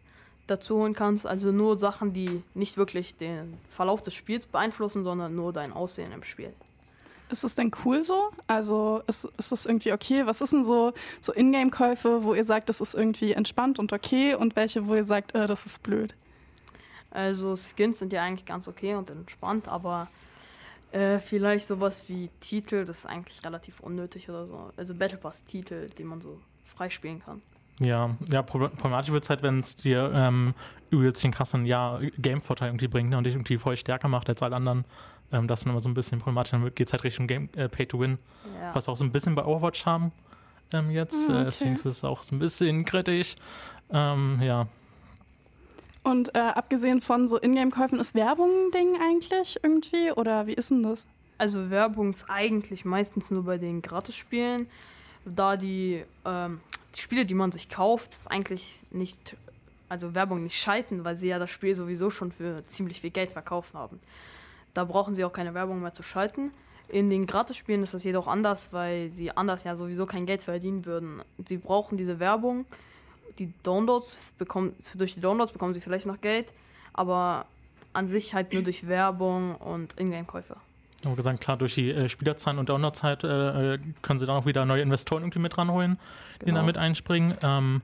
dazu 0.47 0.77
holen 0.77 0.93
kannst. 0.93 1.27
Also 1.27 1.51
nur 1.51 1.77
Sachen, 1.77 2.13
die 2.13 2.41
nicht 2.53 2.77
wirklich 2.77 3.15
den 3.15 3.57
Verlauf 3.69 4.01
des 4.01 4.13
Spiels 4.13 4.45
beeinflussen, 4.45 5.03
sondern 5.03 5.35
nur 5.35 5.53
dein 5.53 5.73
Aussehen 5.73 6.11
im 6.11 6.23
Spiel. 6.23 6.53
ist 7.29 7.43
es 7.43 7.55
denn 7.55 7.71
cool 7.85 8.03
so? 8.03 8.31
Also 8.47 9.03
ist, 9.07 9.27
ist 9.37 9.51
das 9.51 9.65
irgendwie 9.65 9.93
okay? 9.93 10.25
Was 10.25 10.41
ist 10.41 10.53
denn 10.53 10.63
so, 10.63 10.93
so 11.21 11.33
Ingame-Käufe, 11.33 12.23
wo 12.23 12.33
ihr 12.33 12.43
sagt, 12.43 12.69
das 12.69 12.81
ist 12.81 12.95
irgendwie 12.95 13.33
entspannt 13.33 13.79
und 13.79 13.93
okay 13.93 14.33
und 14.35 14.55
welche, 14.55 14.87
wo 14.87 14.95
ihr 14.95 15.03
sagt, 15.03 15.35
äh, 15.35 15.45
das 15.47 15.65
ist 15.65 15.83
blöd? 15.83 16.15
Also 17.11 17.55
Skins 17.55 17.99
sind 17.99 18.13
ja 18.13 18.23
eigentlich 18.23 18.45
ganz 18.45 18.67
okay 18.67 18.95
und 18.95 19.09
entspannt, 19.09 19.67
aber 19.67 20.07
äh, 20.91 21.19
vielleicht 21.19 21.67
sowas 21.67 22.07
wie 22.07 22.29
Titel, 22.39 22.85
das 22.85 22.99
ist 22.99 23.05
eigentlich 23.05 23.43
relativ 23.43 23.79
unnötig 23.79 24.29
oder 24.29 24.45
so. 24.45 24.71
Also 24.77 24.93
Battle 24.93 25.17
Pass-Titel, 25.17 25.89
die 25.97 26.03
man 26.03 26.21
so 26.21 26.39
freispielen 26.63 27.19
kann. 27.19 27.41
Ja, 27.79 28.15
ja, 28.31 28.41
problematisch 28.41 29.11
wird 29.11 29.23
es 29.23 29.29
halt, 29.29 29.43
wenn 29.43 29.59
es 29.59 29.75
dir 29.75 30.11
ähm, 30.13 30.53
übelst 30.89 31.23
den 31.23 31.31
krassen 31.31 31.65
ja, 31.65 31.99
Game-Vorteil 32.17 32.69
irgendwie 32.69 32.87
bringt 32.87 33.11
ne, 33.11 33.17
und 33.17 33.23
dich 33.25 33.35
irgendwie 33.35 33.57
voll 33.57 33.77
stärker 33.77 34.07
macht 34.07 34.29
als 34.29 34.41
alle 34.41 34.55
anderen. 34.55 34.85
Ähm, 35.31 35.47
das 35.47 35.59
ist 35.59 35.65
immer 35.67 35.79
so 35.79 35.87
ein 35.89 35.93
bisschen 35.93 36.19
problematisch. 36.19 36.51
Dann 36.51 36.63
geht 36.73 36.87
es 36.87 36.93
halt 36.93 37.03
Richtung 37.03 37.27
Game 37.27 37.49
äh, 37.55 37.69
Pay 37.69 37.85
to 37.85 37.99
Win, 37.99 38.17
Ja. 38.59 38.73
was 38.73 38.89
auch 38.89 38.97
so 38.97 39.03
ein 39.05 39.11
bisschen 39.11 39.35
bei 39.35 39.45
Overwatch 39.45 39.85
haben 39.85 40.11
ähm, 40.73 40.89
jetzt. 40.89 41.29
Ah, 41.29 41.33
Äh, 41.33 41.35
okay. 41.35 41.43
deswegen 41.45 41.73
ist 41.75 41.85
es 41.85 42.03
auch 42.03 42.21
so 42.23 42.35
ein 42.35 42.39
bisschen 42.39 42.83
kritisch. 42.85 43.35
Ähm, 43.91 44.39
ja, 44.41 44.67
Und 46.03 46.33
äh, 46.35 46.39
abgesehen 46.39 47.01
von 47.01 47.27
so 47.27 47.39
Ingame-Käufen, 47.39 47.99
ist 47.99 48.15
Werbung 48.15 48.49
ein 48.49 48.71
Ding 48.71 48.95
eigentlich 49.01 49.59
irgendwie? 49.61 50.11
Oder 50.13 50.47
wie 50.47 50.53
ist 50.53 50.71
denn 50.71 50.83
das? 50.83 51.05
Also 51.37 51.69
Werbung 51.69 52.13
ist 52.13 52.25
eigentlich 52.29 52.85
meistens 52.85 53.29
nur 53.29 53.43
bei 53.43 53.57
den 53.57 53.81
Gratis-Spielen, 53.81 54.67
da 55.25 55.55
die, 55.57 56.03
ähm, 56.25 56.61
Spiele, 57.01 57.25
die 57.25 57.33
man 57.33 57.51
sich 57.51 57.69
kauft, 57.69 58.11
ist 58.11 58.31
eigentlich 58.31 58.75
nicht, 58.91 59.35
also 59.89 60.15
Werbung 60.15 60.43
nicht 60.43 60.59
schalten, 60.59 61.03
weil 61.03 61.15
sie 61.15 61.27
ja 61.27 61.39
das 61.39 61.49
Spiel 61.49 61.75
sowieso 61.75 62.09
schon 62.09 62.31
für 62.31 62.65
ziemlich 62.65 63.01
viel 63.01 63.11
Geld 63.11 63.31
verkauft 63.31 63.73
haben. 63.73 63.99
Da 64.73 64.83
brauchen 64.83 65.15
sie 65.15 65.25
auch 65.25 65.33
keine 65.33 65.53
Werbung 65.53 65.81
mehr 65.81 65.93
zu 65.93 66.03
schalten. 66.03 66.51
In 66.89 67.09
den 67.09 67.27
Gratis-Spielen 67.27 67.83
ist 67.83 67.93
das 67.93 68.03
jedoch 68.03 68.27
anders, 68.27 68.71
weil 68.71 69.11
sie 69.13 69.31
anders 69.31 69.63
ja 69.63 69.75
sowieso 69.75 70.05
kein 70.05 70.25
Geld 70.25 70.43
verdienen 70.43 70.85
würden. 70.85 71.21
Sie 71.47 71.57
brauchen 71.57 71.97
diese 71.97 72.19
Werbung. 72.19 72.65
Die 73.39 73.51
Downloads 73.63 74.17
bekommen, 74.37 74.75
durch 74.93 75.15
die 75.15 75.21
Downloads 75.21 75.51
bekommen 75.51 75.73
sie 75.73 75.81
vielleicht 75.81 76.05
noch 76.05 76.21
Geld, 76.21 76.53
aber 76.93 77.45
an 77.93 78.07
sich 78.09 78.33
halt 78.33 78.53
nur 78.53 78.63
durch 78.63 78.87
Werbung 78.87 79.55
und 79.55 79.99
Ingame-Käufe. 79.99 80.55
Aber 81.07 81.15
gesagt, 81.15 81.41
klar, 81.41 81.57
durch 81.57 81.75
die 81.75 81.91
äh, 81.91 82.09
Spielerzahlen 82.09 82.59
und 82.59 82.69
Downloadzeit 82.69 83.23
äh, 83.23 83.73
äh, 83.75 83.79
können 84.01 84.19
sie 84.19 84.25
dann 84.25 84.35
auch 84.37 84.45
wieder 84.45 84.65
neue 84.65 84.81
Investoren 84.81 85.23
irgendwie 85.23 85.39
mit 85.39 85.57
ranholen, 85.57 85.97
die 86.41 86.45
Genau. 86.45 86.59
da 86.59 86.65
mit 86.65 86.77
einspringen. 86.77 87.35
Ähm, 87.41 87.81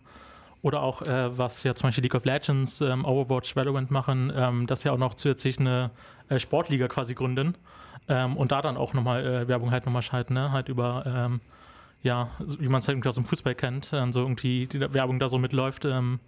oder 0.62 0.82
auch, 0.82 1.02
äh, 1.02 1.38
was 1.38 1.64
ja 1.64 1.76
zum 1.76 1.90
Beispiel 1.90 2.04
League 2.04 2.16
of 2.16 2.24
Legends, 2.24 2.80
ähm, 2.82 3.04
Overwatch, 3.04 3.56
Valorant 3.56 3.92
machen, 3.92 4.32
ähm, 4.36 4.66
dass 4.68 4.84
ja 4.86 4.94
auch 4.94 4.98
noch 4.98 5.16
zusätzlich 5.16 5.60
eine 5.60 5.92
äh, 6.30 6.40
Sportliga 6.40 6.88
quasi 6.88 7.16
gründen 7.16 7.56
ähm, 8.08 8.38
und 8.38 8.52
da 8.52 8.62
dann 8.62 8.78
auch 8.78 8.94
nochmal 8.94 9.26
äh, 9.26 9.48
Werbung 9.48 9.72
halt 9.72 9.86
nochmal 9.86 10.02
schalten, 10.02 10.34
ne? 10.36 10.52
halt 10.52 10.70
über, 10.70 11.04
ähm, 11.06 11.42
ja, 12.02 12.30
wie 12.40 12.68
man 12.70 12.80
es 12.80 12.88
halt 12.88 12.96
irgendwie 12.96 13.10
aus 13.10 13.16
dem 13.16 13.26
Fußball 13.26 13.56
kennt, 13.56 13.92
ähm, 13.94 14.14
so 14.14 14.22
irgendwie 14.22 14.68
die 14.68 14.80
Werbung 14.80 15.20
da 15.20 15.28
so 15.28 15.38
mitläuft. 15.38 15.84
Ähm, 15.86 16.20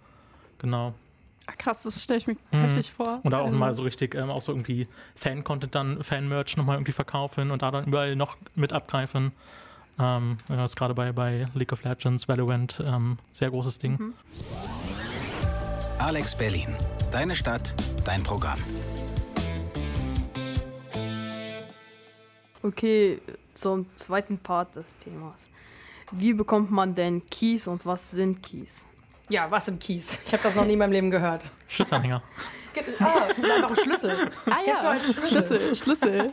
genau. 0.58 0.94
Ach, 1.48 1.56
krass, 1.58 1.82
das 1.84 2.02
stelle 2.02 2.18
ich 2.18 2.26
mir 2.26 2.36
Mhm. 2.52 2.60
heftig 2.60 2.92
vor. 2.92 3.20
Und 3.22 3.30
da 3.30 3.38
auch 3.40 3.46
Also- 3.46 3.56
mal 3.58 3.74
so 3.74 3.82
richtig, 3.84 4.14
ähm, 4.14 4.30
auch 4.30 4.42
so 4.42 4.52
irgendwie 4.52 4.88
Fan-Content 5.14 5.74
dann, 5.74 6.02
Fan-Merch 6.02 6.56
nochmal 6.56 6.76
irgendwie 6.76 6.92
verkaufen 6.92 7.50
und 7.50 7.62
da 7.62 7.70
dann 7.70 7.84
überall 7.86 8.16
noch 8.16 8.36
mit 8.54 8.72
abgreifen. 8.72 9.32
Ähm, 9.98 10.38
das 10.48 10.70
ist 10.70 10.76
gerade 10.76 10.92
bei, 10.94 11.12
bei 11.12 11.48
League 11.54 11.72
of 11.72 11.82
Legends, 11.84 12.28
Valorant, 12.28 12.82
ähm, 12.84 13.18
sehr 13.32 13.50
großes 13.50 13.78
Ding. 13.78 13.92
Mhm. 13.98 14.14
Alex 15.98 16.34
Berlin. 16.36 16.74
Deine 17.10 17.34
Stadt, 17.34 17.74
dein 18.04 18.22
Programm. 18.22 18.58
Okay, 22.62 23.20
zum 23.54 23.86
zweiten 23.96 24.38
Part 24.38 24.74
des 24.76 24.96
Themas. 24.96 25.48
Wie 26.10 26.32
bekommt 26.32 26.70
man 26.70 26.94
denn 26.94 27.24
Keys 27.26 27.66
und 27.68 27.86
was 27.86 28.10
sind 28.10 28.42
Keys? 28.42 28.86
Ja, 29.28 29.50
was 29.50 29.64
sind 29.66 29.82
Keys? 29.82 30.18
Ich 30.24 30.32
habe 30.32 30.42
das 30.42 30.54
noch 30.54 30.64
nie 30.64 30.74
in 30.74 30.78
meinem 30.78 30.92
Leben 30.92 31.10
gehört. 31.10 31.50
Schlüsselanhänger. 31.68 32.22
Ah, 33.00 33.22
einfach 33.32 33.70
ein 33.70 33.76
Schlüssel. 33.76 34.30
Ah 34.50 34.58
ja, 34.66 34.96
Schlüssel, 35.26 35.74
Schlüssel. 35.74 36.32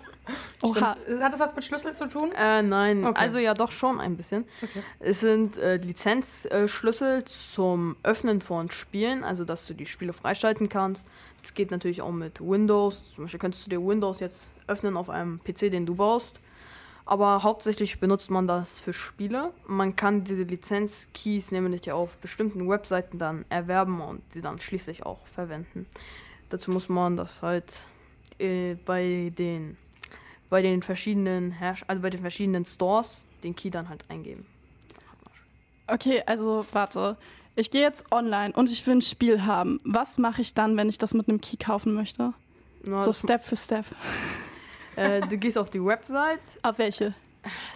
Oha. 0.61 0.97
Hat 1.21 1.31
das 1.33 1.39
was 1.39 1.55
mit 1.55 1.63
Schlüssel 1.63 1.95
zu 1.95 2.05
tun? 2.09 2.33
Äh, 2.37 2.61
nein, 2.61 3.05
Okay. 3.05 3.17
also 3.17 3.37
ja 3.37 3.53
doch 3.53 3.71
schon 3.71 4.01
ein 4.01 4.17
bisschen. 4.17 4.43
Okay. 4.61 4.83
Es 4.99 5.21
sind 5.21 5.57
äh, 5.57 5.77
Lizenzschlüssel 5.77 7.23
zum 7.23 7.95
Öffnen 8.03 8.41
von 8.41 8.69
Spielen, 8.71 9.23
also 9.23 9.45
dass 9.45 9.65
du 9.67 9.73
die 9.73 9.85
Spiele 9.85 10.11
freischalten 10.11 10.67
kannst. 10.67 11.07
Das 11.41 11.53
geht 11.53 11.71
natürlich 11.71 12.01
auch 12.01 12.11
mit 12.11 12.41
Windows. 12.41 13.05
Zum 13.15 13.23
Beispiel 13.23 13.39
könntest 13.39 13.65
du 13.65 13.69
dir 13.69 13.79
Windows 13.81 14.19
jetzt 14.19 14.51
öffnen 14.67 14.97
auf 14.97 15.09
einem 15.09 15.39
PC, 15.45 15.71
den 15.71 15.85
du 15.85 15.95
baust. 15.95 16.41
Aber 17.05 17.43
hauptsächlich 17.43 17.99
benutzt 17.99 18.31
man 18.31 18.47
das 18.47 18.79
für 18.79 18.93
Spiele. 18.93 19.51
Man 19.67 19.95
kann 19.95 20.23
diese 20.23 20.43
Lizenzkeys 20.43 21.51
nämlich 21.51 21.91
auf 21.91 22.17
bestimmten 22.17 22.67
Webseiten 22.69 23.19
dann 23.19 23.45
erwerben 23.49 23.99
und 24.01 24.21
sie 24.31 24.41
dann 24.41 24.59
schließlich 24.59 25.05
auch 25.05 25.25
verwenden. 25.27 25.85
Dazu 26.49 26.71
muss 26.71 26.87
man 26.87 27.17
das 27.17 27.41
halt 27.41 27.81
äh, 28.39 28.75
bei 28.85 29.33
den 29.37 29.77
bei 30.49 30.61
den 30.61 30.83
verschiedenen 30.83 31.51
Herrsch 31.51 31.83
also 31.87 32.01
bei 32.01 32.09
den 32.09 32.21
verschiedenen 32.21 32.63
Stores 32.63 33.21
den 33.43 33.55
Key 33.55 33.69
dann 33.69 33.89
halt 33.89 34.05
eingeben. 34.09 34.45
Okay, 35.87 36.23
also 36.25 36.65
warte. 36.71 37.17
Ich 37.55 37.69
gehe 37.69 37.81
jetzt 37.81 38.11
online 38.11 38.53
und 38.53 38.71
ich 38.71 38.85
will 38.87 38.95
ein 38.95 39.01
Spiel 39.01 39.45
haben. 39.45 39.79
Was 39.83 40.17
mache 40.17 40.41
ich 40.41 40.53
dann, 40.53 40.77
wenn 40.77 40.89
ich 40.89 40.97
das 40.97 41.13
mit 41.13 41.27
einem 41.27 41.41
Key 41.41 41.57
kaufen 41.57 41.93
möchte? 41.93 42.33
Na, 42.83 43.01
so 43.01 43.13
Step 43.13 43.43
für 43.43 43.57
Step. 43.57 43.85
Äh, 44.95 45.21
du 45.21 45.37
gehst 45.37 45.57
auf 45.57 45.69
die 45.69 45.83
Website, 45.83 46.39
Auf 46.63 46.77
welche? 46.77 47.13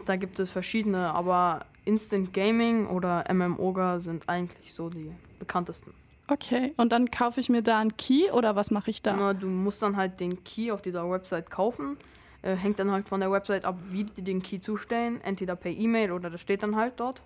da 0.06 0.16
gibt 0.16 0.40
es 0.40 0.52
verschiedene, 0.52 1.14
aber 1.14 1.66
Instant 1.86 2.34
Gaming 2.34 2.88
oder 2.88 3.24
MMOGA 3.34 4.00
sind 4.00 4.28
eigentlich 4.28 4.74
so 4.74 4.90
die 4.90 5.12
bekanntesten. 5.40 5.94
Okay, 6.30 6.74
und 6.76 6.92
dann 6.92 7.10
kaufe 7.10 7.40
ich 7.40 7.48
mir 7.48 7.62
da 7.62 7.80
einen 7.80 7.96
Key 7.96 8.30
oder 8.32 8.56
was 8.56 8.70
mache 8.70 8.90
ich 8.90 9.02
da? 9.02 9.16
Na, 9.16 9.34
du 9.34 9.48
musst 9.48 9.82
dann 9.82 9.96
halt 9.96 10.20
den 10.20 10.44
Key 10.44 10.72
auf 10.72 10.82
dieser 10.82 11.10
Website 11.10 11.50
kaufen. 11.50 11.98
Äh, 12.42 12.56
hängt 12.56 12.80
dann 12.80 12.92
halt 12.92 13.08
von 13.08 13.22
der 13.22 13.32
Website 13.32 13.64
ab, 13.64 13.78
wie 13.90 14.04
die 14.04 14.22
den 14.22 14.44
Key 14.44 14.60
zustellen. 14.60 15.22
Entweder 15.22 15.56
per 15.56 15.72
E-Mail 15.72 16.12
oder 16.12 16.30
das 16.30 16.42
steht 16.42 16.64
dann 16.64 16.76
halt 16.76 17.00
dort. 17.00 17.22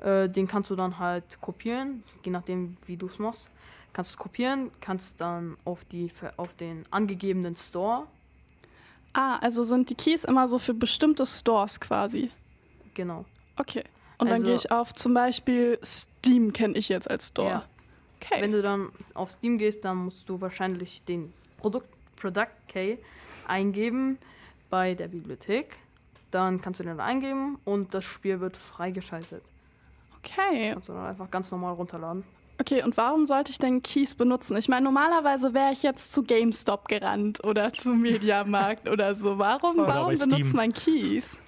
Äh, 0.00 0.28
den 0.28 0.46
kannst 0.46 0.68
du 0.70 0.76
dann 0.76 0.98
halt 0.98 1.40
kopieren, 1.40 2.02
je 2.22 2.30
nachdem, 2.30 2.76
wie 2.84 2.98
du 2.98 3.06
es 3.06 3.18
machst. 3.18 3.48
Kannst 3.94 4.12
du 4.12 4.18
kopieren, 4.18 4.70
kannst 4.82 5.22
dann 5.22 5.56
auf, 5.64 5.86
die, 5.86 6.08
auf 6.36 6.54
den 6.54 6.84
angegebenen 6.90 7.56
Store, 7.56 8.06
Ah, 9.18 9.36
also 9.38 9.62
sind 9.62 9.88
die 9.88 9.94
Keys 9.94 10.24
immer 10.24 10.46
so 10.46 10.58
für 10.58 10.74
bestimmte 10.74 11.24
Stores 11.24 11.80
quasi. 11.80 12.30
genau. 12.94 13.24
Okay. 13.58 13.84
Und 14.18 14.26
dann 14.26 14.34
Also- 14.34 14.46
gehe 14.46 14.54
ich 14.56 14.70
auf 14.70 14.94
zum 14.94 15.14
Beispiel 15.14 15.78
Steam, 15.82 16.52
kenne 16.52 16.76
ich 16.76 16.88
jetzt 16.90 17.10
als 17.10 17.28
Store. 17.28 17.48
Ja. 17.48 17.64
Okay. 18.20 18.40
Wenn 18.42 18.52
du 18.52 18.60
dann 18.62 18.90
auf 19.14 19.30
Steam 19.32 19.56
gehst, 19.58 19.84
dann 19.84 19.96
musst 20.06 20.28
du 20.28 20.40
wahrscheinlich 20.40 21.02
den 21.04 21.32
Produkt, 21.58 21.88
Product 22.16 22.48
Key 22.68 22.96
eingeben 23.46 24.18
bei 24.70 24.94
der 24.94 25.08
Bibliothek. 25.08 25.78
Dann 26.30 26.60
kannst 26.60 26.80
du 26.80 26.84
den 26.84 27.00
eingeben 27.00 27.58
und 27.64 27.94
das 27.94 28.04
Spiel 28.04 28.40
wird 28.40 28.56
freigeschaltet. 28.56 29.42
Das 29.42 30.18
okay. 30.18 30.70
kannst 30.72 30.88
du 30.88 30.92
dann 30.92 31.06
einfach 31.06 31.30
ganz 31.30 31.50
normal 31.50 31.74
runterladen. 31.74 32.24
Okay, 32.58 32.82
und 32.82 32.96
warum 32.96 33.26
sollte 33.26 33.50
ich 33.50 33.58
denn 33.58 33.82
Keys 33.82 34.14
benutzen? 34.14 34.56
Ich 34.56 34.68
meine, 34.68 34.84
normalerweise 34.84 35.52
wäre 35.52 35.72
ich 35.72 35.82
jetzt 35.82 36.12
zu 36.12 36.22
GameStop 36.22 36.88
gerannt 36.88 37.44
oder 37.44 37.72
zu 37.74 37.90
Mediamarkt 37.90 38.88
oder 38.88 39.14
so. 39.14 39.38
Warum, 39.38 39.78
Oder 39.78 39.88
warum 39.88 40.14
benutzt 40.14 40.54
man 40.54 40.72
Keys? 40.72 41.38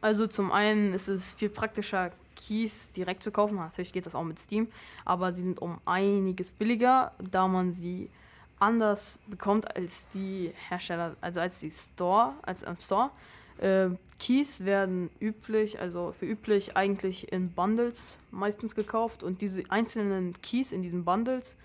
Also 0.00 0.26
zum 0.26 0.52
einen 0.52 0.94
ist 0.94 1.08
es 1.08 1.34
viel 1.34 1.48
praktischer, 1.48 2.10
Keys 2.36 2.90
direkt 2.92 3.22
zu 3.22 3.30
kaufen. 3.30 3.56
Natürlich 3.56 3.92
geht 3.92 4.06
das 4.06 4.14
auch 4.14 4.24
mit 4.24 4.38
Steam, 4.38 4.68
aber 5.04 5.32
sie 5.32 5.42
sind 5.42 5.62
um 5.62 5.78
einiges 5.84 6.50
billiger, 6.50 7.12
da 7.18 7.46
man 7.46 7.72
sie 7.72 8.10
anders 8.58 9.18
bekommt 9.26 9.76
als 9.76 10.04
die 10.14 10.52
Hersteller, 10.68 11.16
also 11.20 11.40
als 11.40 11.60
die 11.60 11.70
Store, 11.70 12.34
als 12.42 12.64
am 12.64 12.76
Store. 12.80 13.10
Äh, 13.58 13.90
Keys 14.22 14.64
werden 14.64 15.10
üblich, 15.20 15.80
also 15.80 16.12
für 16.12 16.26
üblich 16.26 16.76
eigentlich 16.76 17.32
in 17.32 17.50
Bundles 17.50 18.16
meistens 18.30 18.76
gekauft 18.76 19.24
und 19.24 19.40
diese 19.40 19.64
einzelnen 19.68 20.40
Keys 20.42 20.70
in 20.70 20.82
diesen 20.82 21.04
Bundles 21.04 21.56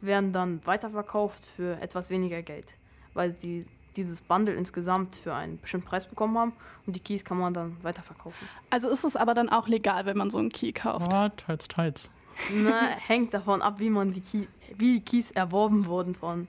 werden 0.00 0.32
dann 0.32 0.64
weiterverkauft 0.64 1.44
für 1.44 1.78
etwas 1.82 2.08
weniger 2.08 2.40
Geld, 2.40 2.72
weil 3.12 3.38
sie 3.38 3.66
dieses 3.94 4.22
Bundle 4.22 4.54
insgesamt 4.54 5.16
für 5.16 5.34
einen 5.34 5.60
bestimmten 5.60 5.86
Preis 5.86 6.06
bekommen 6.06 6.38
haben 6.38 6.52
und 6.86 6.96
die 6.96 7.00
Keys 7.00 7.26
kann 7.26 7.38
man 7.38 7.52
dann 7.52 7.76
weiterverkaufen. 7.82 8.48
Also 8.70 8.88
ist 8.88 9.04
es 9.04 9.14
aber 9.14 9.34
dann 9.34 9.50
auch 9.50 9.68
legal, 9.68 10.06
wenn 10.06 10.16
man 10.16 10.30
so 10.30 10.38
einen 10.38 10.48
Key 10.48 10.72
kauft. 10.72 11.12
Ja, 11.12 11.28
teils, 11.28 11.68
teils. 11.68 12.10
Na, 12.54 12.80
hängt 13.06 13.34
davon 13.34 13.60
ab, 13.60 13.80
wie 13.80 13.90
man 13.90 14.14
die 14.14 14.22
Key, 14.22 14.46
wie 14.78 15.00
die 15.00 15.04
Keys 15.04 15.30
erworben 15.30 15.84
wurden 15.84 16.14
von 16.14 16.48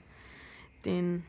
den 0.86 1.22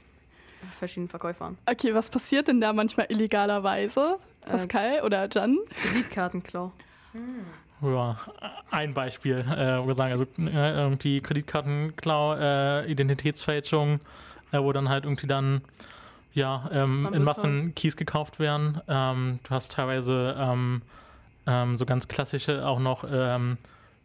verschiedenen 0.78 1.10
Verkäufern. 1.10 1.58
Okay, 1.66 1.94
was 1.94 2.10
passiert 2.10 2.48
denn 2.48 2.62
da 2.62 2.74
manchmal 2.74 3.08
illegalerweise? 3.10 4.18
Äh, 4.46 4.50
Pascal 4.50 5.02
oder 5.04 5.28
Jan? 5.32 5.58
Kreditkartenklau. 5.76 6.72
Ja, 7.82 8.18
ein 8.70 8.94
Beispiel, 8.94 9.40
äh, 9.40 9.80
wo 9.80 9.88
wir 9.88 9.94
sagen, 9.94 10.12
also 10.12 10.26
äh, 10.40 10.74
irgendwie 10.74 11.20
Kreditkartenklau, 11.20 12.36
äh, 12.36 12.92
Identitätsfälschung, 12.92 14.00
äh, 14.52 14.60
wo 14.60 14.72
dann 14.72 14.90
halt 14.90 15.06
irgendwie 15.06 15.28
dann 15.28 15.62
ja, 16.34 16.70
ähm, 16.72 17.10
in 17.14 17.24
Massen 17.24 17.76
Keys 17.76 17.98
gekauft 17.98 18.40
werden. 18.40 18.80
Ähm, 18.88 19.40
du 19.44 19.50
hast 19.50 19.74
teilweise 19.74 20.36
ähm, 20.38 20.82
ähm, 21.48 21.78
so 21.78 21.86
ganz 21.86 22.08
klassische 22.08 22.66
auch 22.66 22.80
noch 22.80 23.04
ähm, 23.10 23.58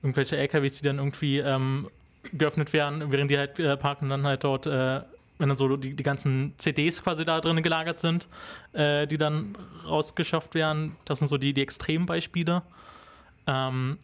irgendwelche 0.02 0.36
LKWs, 0.36 0.78
die 0.78 0.84
dann 0.84 0.98
irgendwie 0.98 1.38
ähm, 1.38 1.88
geöffnet 2.32 2.72
werden, 2.72 3.12
während 3.12 3.30
die 3.30 3.38
halt 3.38 3.58
äh, 3.58 3.76
parken 3.76 4.06
und 4.06 4.10
dann 4.10 4.26
halt 4.26 4.44
dort, 4.44 4.66
äh, 4.66 5.00
wenn 5.38 5.48
dann 5.48 5.56
so 5.56 5.76
die, 5.76 5.94
die 5.94 6.02
ganzen 6.02 6.54
CDs 6.58 7.02
quasi 7.02 7.24
da 7.24 7.40
drin 7.40 7.62
gelagert 7.62 7.98
sind, 7.98 8.28
äh, 8.72 9.06
die 9.06 9.18
dann 9.18 9.56
rausgeschafft 9.86 10.54
werden. 10.54 10.96
Das 11.04 11.18
sind 11.18 11.28
so 11.28 11.36
die, 11.36 11.52
die 11.52 11.62
extremen 11.62 12.06
Beispiele. 12.06 12.62
Ähm, 13.46 13.98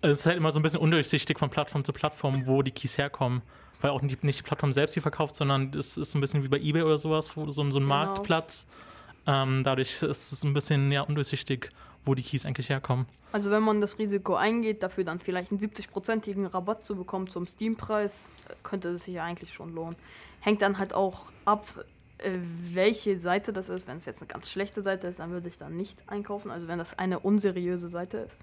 es 0.00 0.20
ist 0.20 0.26
halt 0.26 0.36
immer 0.36 0.50
so 0.52 0.60
ein 0.60 0.62
bisschen 0.62 0.80
undurchsichtig 0.80 1.38
von 1.38 1.50
Plattform 1.50 1.84
zu 1.84 1.92
Plattform, 1.92 2.46
wo 2.46 2.62
die 2.62 2.70
Keys 2.70 2.98
herkommen. 2.98 3.42
Weil 3.80 3.90
auch 3.90 4.02
nicht, 4.02 4.24
nicht 4.24 4.40
die 4.40 4.42
Plattform 4.42 4.72
selbst 4.72 4.96
die 4.96 5.00
verkauft, 5.00 5.36
sondern 5.36 5.70
es 5.76 5.96
ist 5.96 6.10
so 6.10 6.18
ein 6.18 6.20
bisschen 6.20 6.42
wie 6.42 6.48
bei 6.48 6.58
Ebay 6.58 6.82
oder 6.82 6.98
sowas, 6.98 7.36
wo 7.36 7.44
so, 7.44 7.52
so 7.52 7.62
ein 7.62 7.70
Genau. 7.70 7.86
Marktplatz. 7.86 8.66
Ähm, 9.26 9.62
dadurch 9.62 10.02
ist 10.02 10.32
es 10.32 10.42
ein 10.42 10.54
bisschen 10.54 10.90
ja, 10.90 11.02
undurchsichtig, 11.02 11.70
wo 12.08 12.14
die 12.14 12.22
Keys 12.22 12.44
eigentlich 12.46 12.68
herkommen. 12.70 13.06
Also 13.30 13.50
wenn 13.50 13.62
man 13.62 13.80
das 13.80 13.98
Risiko 13.98 14.34
eingeht, 14.34 14.82
dafür 14.82 15.04
dann 15.04 15.20
vielleicht 15.20 15.52
einen 15.52 15.60
70-prozentigen 15.60 16.46
Rabatt 16.46 16.84
zu 16.84 16.96
bekommen 16.96 17.28
zum 17.28 17.46
Steampreis, 17.46 18.34
könnte 18.62 18.88
es 18.90 19.04
sich 19.04 19.14
ja 19.14 19.24
eigentlich 19.24 19.52
schon 19.52 19.74
lohnen. 19.74 19.96
Hängt 20.40 20.62
dann 20.62 20.78
halt 20.78 20.94
auch 20.94 21.24
ab, 21.44 21.66
äh, 22.18 22.30
welche 22.72 23.18
Seite 23.18 23.52
das 23.52 23.68
ist. 23.68 23.86
Wenn 23.86 23.98
es 23.98 24.06
jetzt 24.06 24.22
eine 24.22 24.28
ganz 24.28 24.50
schlechte 24.50 24.82
Seite 24.82 25.06
ist, 25.08 25.18
dann 25.18 25.30
würde 25.30 25.46
ich 25.48 25.58
dann 25.58 25.76
nicht 25.76 25.98
einkaufen. 26.06 26.50
Also 26.50 26.68
wenn 26.68 26.78
das 26.78 26.98
eine 26.98 27.18
unseriöse 27.20 27.88
Seite 27.88 28.16
ist. 28.18 28.38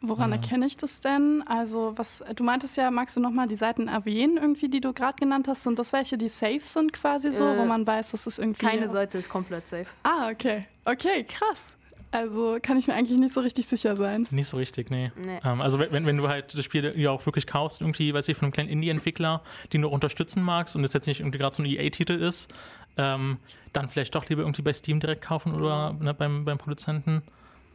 Woran 0.00 0.30
Ja. 0.30 0.36
erkenne 0.36 0.66
ich 0.66 0.76
das 0.76 1.00
denn? 1.00 1.42
Also, 1.46 1.92
was 1.96 2.22
du 2.34 2.44
meintest 2.44 2.76
ja, 2.76 2.90
magst 2.90 3.16
du 3.16 3.20
nochmal 3.20 3.46
die 3.48 3.56
Seiten 3.56 3.88
erwähnen, 3.88 4.36
irgendwie, 4.36 4.68
die 4.68 4.80
du 4.82 4.92
gerade 4.92 5.16
genannt 5.16 5.48
hast? 5.48 5.62
Sind 5.62 5.78
das 5.78 5.94
welche, 5.94 6.18
die 6.18 6.28
safe 6.28 6.60
sind 6.60 6.92
quasi 6.92 7.30
so, 7.30 7.44
Äh, 7.44 7.58
wo 7.58 7.64
man 7.64 7.86
weiß, 7.86 8.10
dass 8.10 8.26
es 8.26 8.38
irgendwie. 8.38 8.66
Keine 8.66 8.90
Seite 8.90 9.16
ist 9.16 9.30
komplett 9.30 9.66
safe. 9.66 9.86
Ah, 10.02 10.28
okay. 10.30 10.66
Okay, 10.84 11.24
krass. 11.24 11.78
Also 12.14 12.58
kann 12.62 12.76
ich 12.78 12.86
mir 12.86 12.94
eigentlich 12.94 13.18
nicht 13.18 13.34
so 13.34 13.40
richtig 13.40 13.66
sicher 13.66 13.96
sein. 13.96 14.28
Nicht 14.30 14.46
so 14.46 14.56
richtig, 14.56 14.88
nee. 14.88 15.10
Nee. 15.26 15.40
Ähm, 15.44 15.60
also 15.60 15.80
wenn, 15.80 15.90
wenn- 15.90 16.06
wenn 16.06 16.16
du 16.16 16.28
halt 16.28 16.56
das 16.56 16.64
Spiel 16.64 16.92
ja 16.96 17.10
auch 17.10 17.26
wirklich 17.26 17.44
kaufst, 17.46 17.80
irgendwie, 17.80 18.14
weiß 18.14 18.28
ich, 18.28 18.36
von 18.36 18.46
einem 18.46 18.52
kleinen 18.52 18.68
Indie-Entwickler, 18.68 19.42
den 19.72 19.82
du 19.82 19.88
auch 19.88 19.92
unterstützen 19.92 20.40
magst 20.42 20.76
und 20.76 20.84
es 20.84 20.92
jetzt 20.92 21.06
nicht 21.08 21.18
irgendwie 21.20 21.38
gerade 21.38 21.54
so 21.56 21.62
ein 21.62 21.66
EA-Titel 21.66 22.12
ist, 22.12 22.54
ähm, 22.96 23.38
dann 23.72 23.88
vielleicht 23.88 24.14
doch 24.14 24.28
lieber 24.28 24.42
irgendwie 24.42 24.62
bei 24.62 24.72
Steam 24.72 25.00
direkt 25.00 25.22
kaufen 25.22 25.52
oder 25.54 25.92
ne, 25.94 26.14
beim, 26.14 26.44
beim 26.44 26.56
Produzenten, 26.58 27.22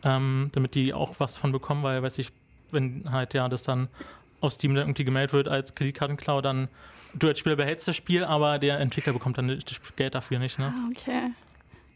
ähm, 0.03 0.49
damit 0.53 0.75
die 0.75 0.93
auch 0.93 1.15
was 1.19 1.35
von 1.35 1.51
bekommen, 1.51 1.83
weil, 1.83 2.01
weiß 2.01 2.17
ich, 2.19 2.29
wenn 2.71 3.11
halt 3.11 3.33
ja 3.33 3.49
das 3.49 3.63
dann 3.63 3.89
auf 4.39 4.53
Steam 4.53 4.73
dann 4.73 4.85
irgendwie 4.85 5.03
gemeldet 5.03 5.33
wird 5.33 5.49
als 5.49 5.75
Kreditkartenklau, 5.75 6.39
dann 6.39 6.69
du 7.13 7.27
als 7.27 7.39
Spieler 7.39 7.57
behältst 7.57 7.89
das 7.89 7.97
Spiel, 7.97 8.23
aber 8.23 8.57
der 8.57 8.79
Entwickler 8.79 9.11
bekommt 9.11 9.37
dann 9.37 9.49
das 9.49 9.81
Geld 9.97 10.15
dafür 10.15 10.39
nicht, 10.39 10.57
ne? 10.59 10.73
Ah, 10.73 10.89
okay. 10.89 11.31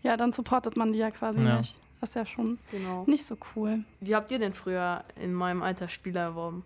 Ja, 0.02 0.18
dann 0.18 0.34
supportet 0.34 0.76
man 0.76 0.92
die 0.92 1.00
ja 1.00 1.10
quasi 1.12 1.40
Ja. 1.40 1.60
nicht. 1.60 1.76
Das 2.04 2.10
ist 2.10 2.16
ja 2.16 2.26
schon 2.26 2.60
Genau. 2.70 3.06
nicht 3.08 3.24
so 3.26 3.38
cool. 3.56 3.86
Wie 4.02 4.14
habt 4.14 4.30
ihr 4.30 4.38
denn 4.38 4.54
früher 4.54 5.06
in 5.16 5.34
meinem 5.34 5.64
Alter 5.64 5.88
Spiele 5.88 6.20
erworben? 6.20 6.66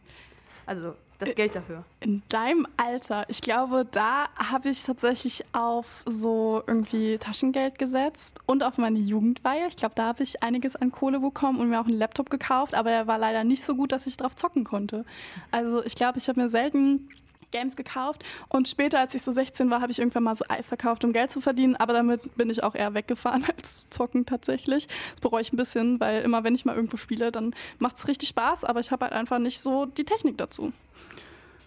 Also 0.65 0.95
das 1.19 1.35
Geld 1.35 1.55
dafür. 1.55 1.83
In 1.99 2.23
deinem 2.29 2.65
Alter, 2.75 3.23
ich 3.27 3.41
glaube, 3.41 3.85
da 3.91 4.29
habe 4.35 4.69
ich 4.69 4.81
tatsächlich 4.81 5.43
auf 5.53 6.01
so 6.07 6.63
irgendwie 6.65 7.19
Taschengeld 7.19 7.77
gesetzt 7.77 8.39
und 8.47 8.63
auf 8.63 8.79
meine 8.79 8.97
Jugendweihe. 8.97 9.67
Ich 9.67 9.75
glaube, 9.75 9.93
da 9.93 10.07
habe 10.07 10.23
ich 10.23 10.41
einiges 10.41 10.75
an 10.75 10.91
Kohle 10.91 11.19
bekommen 11.19 11.59
und 11.59 11.69
mir 11.69 11.79
auch 11.81 11.85
einen 11.87 11.99
Laptop 11.99 12.31
gekauft, 12.31 12.73
aber 12.73 12.89
der 12.89 13.05
war 13.05 13.19
leider 13.19 13.43
nicht 13.43 13.63
so 13.63 13.75
gut, 13.75 13.91
dass 13.91 14.07
ich 14.07 14.17
drauf 14.17 14.35
zocken 14.35 14.63
konnte. 14.63 15.05
Also 15.51 15.83
ich 15.85 15.93
glaube, 15.93 16.17
ich 16.17 16.27
habe 16.27 16.41
mir 16.41 16.49
selten 16.49 17.09
Games 17.51 17.75
gekauft 17.75 18.23
und 18.49 18.67
später, 18.67 18.99
als 18.99 19.15
ich 19.15 19.21
so 19.21 19.31
16 19.31 19.69
war, 19.69 19.81
habe 19.81 19.91
ich 19.91 19.99
irgendwann 19.99 20.23
mal 20.23 20.35
so 20.35 20.45
Eis 20.49 20.67
verkauft, 20.67 21.05
um 21.05 21.13
Geld 21.13 21.31
zu 21.31 21.41
verdienen, 21.41 21.75
aber 21.75 21.93
damit 21.93 22.35
bin 22.35 22.49
ich 22.49 22.63
auch 22.63 22.75
eher 22.75 22.93
weggefahren 22.93 23.45
als 23.57 23.89
zocken 23.89 24.25
tatsächlich. 24.25 24.87
Das 24.87 25.21
bereue 25.21 25.41
ich 25.41 25.53
ein 25.53 25.57
bisschen, 25.57 25.99
weil 25.99 26.21
immer 26.23 26.43
wenn 26.43 26.55
ich 26.55 26.65
mal 26.65 26.75
irgendwo 26.75 26.97
spiele, 26.97 27.31
dann 27.31 27.55
macht 27.79 27.97
es 27.97 28.07
richtig 28.07 28.29
Spaß, 28.29 28.63
aber 28.63 28.79
ich 28.79 28.91
habe 28.91 29.05
halt 29.05 29.13
einfach 29.13 29.39
nicht 29.39 29.59
so 29.59 29.85
die 29.85 30.05
Technik 30.05 30.37
dazu. 30.37 30.73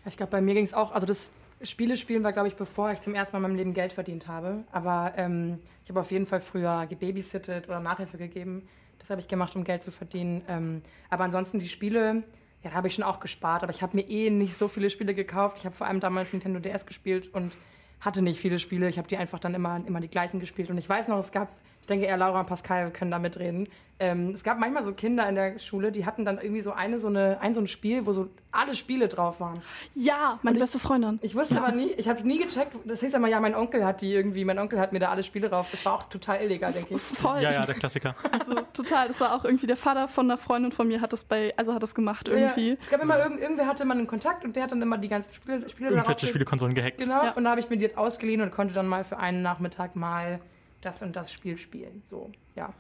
Ja, 0.05 0.09
Ich 0.09 0.17
glaube, 0.17 0.31
bei 0.31 0.41
mir 0.41 0.55
ging 0.55 0.65
es 0.65 0.75
auch, 0.75 0.93
also 0.93 1.07
das 1.07 1.33
Spiele 1.63 1.97
spielen 1.97 2.25
war, 2.25 2.33
glaube 2.33 2.49
ich, 2.49 2.57
bevor 2.57 2.91
ich 2.93 3.01
zum 3.01 3.15
ersten 3.15 3.37
Mal 3.37 3.39
in 3.39 3.43
meinem 3.43 3.57
Leben 3.57 3.75
Geld 3.75 3.93
verdient 3.93 4.29
habe. 4.29 4.65
Aber 4.73 5.13
ähm, 5.17 5.59
ich 5.85 5.91
habe 5.91 6.01
auf 6.01 6.11
jeden 6.11 6.27
Fall 6.27 6.41
früher 6.41 6.87
gebabysittet 6.87 7.69
oder 7.69 7.81
Nachhilfe 7.81 8.17
gegeben. 8.17 8.67
Das 8.99 9.11
habe 9.11 9.21
ich 9.21 9.29
gemacht, 9.29 9.55
um 9.57 9.65
Geld 9.65 9.83
zu 9.83 9.91
verdienen. 9.91 10.43
Ähm, 10.49 10.83
aber 11.11 11.25
ansonsten 11.25 11.59
die 11.59 11.69
Spiele, 11.69 12.23
ja, 12.63 12.71
da 12.71 12.77
habe 12.77 12.89
ich 12.89 12.95
schon 12.95 13.05
auch 13.05 13.21
gespart. 13.21 13.63
Aber 13.63 13.73
ich 13.73 13.83
habe 13.83 13.97
mir 13.97 14.09
eh 14.09 14.31
nicht 14.31 14.55
so 14.55 14.69
viele 14.69 14.91
Spiele 14.91 15.15
gekauft. 15.15 15.59
Ich 15.59 15.65
habe 15.65 15.75
vor 15.75 15.87
allem 15.87 16.01
damals 16.01 16.33
Nintendo 16.33 16.61
DS 16.61 16.87
gespielt 16.87 17.29
und 17.33 17.53
hatte 18.01 18.23
nicht 18.23 18.41
viele 18.41 18.59
Spiele. 18.59 18.89
Ich 18.89 18.99
habe 18.99 19.09
die 19.09 19.17
einfach 19.17 19.39
dann 19.39 19.55
immer, 19.55 19.83
immer 19.87 20.01
die 20.01 20.09
gleichen 20.09 20.41
gespielt. 20.41 20.71
Und 20.71 20.79
ich 20.79 20.89
weiß 20.89 21.09
noch, 21.09 21.19
es 21.19 21.33
gab, 21.33 21.49
denke 21.91 22.07
eher 22.07 22.17
Laura 22.17 22.41
und 22.41 22.47
Pascal 22.47 22.91
können 22.91 23.11
da 23.11 23.19
mitreden. 23.19 23.69
Ähm, 24.03 24.31
es 24.31 24.43
gab 24.45 24.59
manchmal 24.59 24.83
so 24.83 24.93
Kinder 24.95 25.29
in 25.29 25.35
der 25.35 25.59
Schule, 25.59 25.93
die 25.93 26.07
hatten 26.07 26.25
dann 26.25 26.39
irgendwie 26.39 26.63
so 26.63 26.73
eine 26.73 26.99
so 26.99 27.09
eine 27.09 27.37
ein 27.43 27.53
so 27.53 27.61
ein 27.61 27.67
Spiel, 27.67 28.07
wo 28.07 28.13
so 28.13 28.29
alle 28.51 28.75
Spiele 28.75 29.09
drauf 29.09 29.41
waren. 29.41 29.61
Ja, 29.93 30.39
meine 30.41 30.57
ich- 30.57 30.63
beste 30.63 30.79
Freundin. 30.79 31.19
Ich 31.21 31.35
wusste 31.35 31.59
aber 31.63 31.73
nie, 31.73 31.91
ich 31.99 32.09
habe 32.09 32.27
nie 32.27 32.39
gecheckt. 32.39 32.75
Das 32.87 33.01
hieß 33.01 33.13
immer, 33.13 33.29
ja, 33.29 33.41
mein 33.41 33.55
Onkel 33.55 33.85
hat 33.85 34.01
die 34.01 34.15
irgendwie, 34.15 34.47
mein 34.47 34.59
Onkel 34.59 34.81
hat 34.81 34.95
mir 34.95 35.01
da 35.01 35.11
alle 35.11 35.23
Spiele 35.23 35.51
drauf. 35.51 35.69
Das 35.71 35.85
war 35.85 35.93
auch 35.97 36.05
total 36.05 36.41
illegal, 36.43 36.73
denke 36.73 36.95
ich. 36.95 37.01
Voll. 37.03 37.43
Ja, 37.43 37.51
ja, 37.51 37.67
der 37.67 37.75
Klassiker. 37.75 38.15
Also 38.41 38.55
total. 38.73 39.09
Das 39.09 39.21
war 39.21 39.35
auch 39.35 39.45
irgendwie 39.45 39.67
der 39.67 39.77
Vater 39.77 40.09
von 40.09 40.25
einer 40.31 40.39
Freundin 40.39 40.73
von 40.73 40.89
mir 40.89 41.03
hat 41.03 41.13
das 41.13 41.23
bei, 41.25 41.53
also 41.59 41.75
hat 41.75 41.83
das 41.83 41.95
gemacht 41.95 42.27
irgendwie. 42.29 42.71
Ja, 42.71 42.77
es 42.81 42.89
gab 42.89 43.03
immer 43.03 43.19
irgend, 43.19 43.39
irgendwer 43.41 43.67
hatte 43.67 43.85
man 43.85 43.99
einen 43.99 44.07
Kontakt 44.07 44.47
und 44.47 44.57
der 44.57 44.63
hat 44.63 44.73
dann 44.73 44.81
immer 44.81 44.97
die 44.97 45.09
ganzen 45.09 45.35
Spiele, 45.35 45.69
Spiele 45.69 45.91
Irgendwelche 45.91 46.27
Spielekonsolen 46.27 46.75
gehackt. 46.75 46.99
Genau, 47.03 47.23
Ja. 47.23 47.33
und 47.33 47.45
da 47.45 47.51
habe 47.51 47.61
ich 47.61 47.69
mir 47.69 47.77
die 47.77 47.95
ausgeliehen 47.99 48.41
und 48.41 48.51
konnte 48.51 48.73
dann 48.73 48.87
mal 48.87 49.05
für 49.05 49.19
einen 49.19 49.43
Nachmittag 49.43 49.95
mal 49.95 50.41
das 50.81 51.03
und 51.03 51.15
das 51.17 51.33
Spiel 51.33 51.57
spielen. 51.57 52.03
So, 52.07 52.31
ja. 52.57 52.73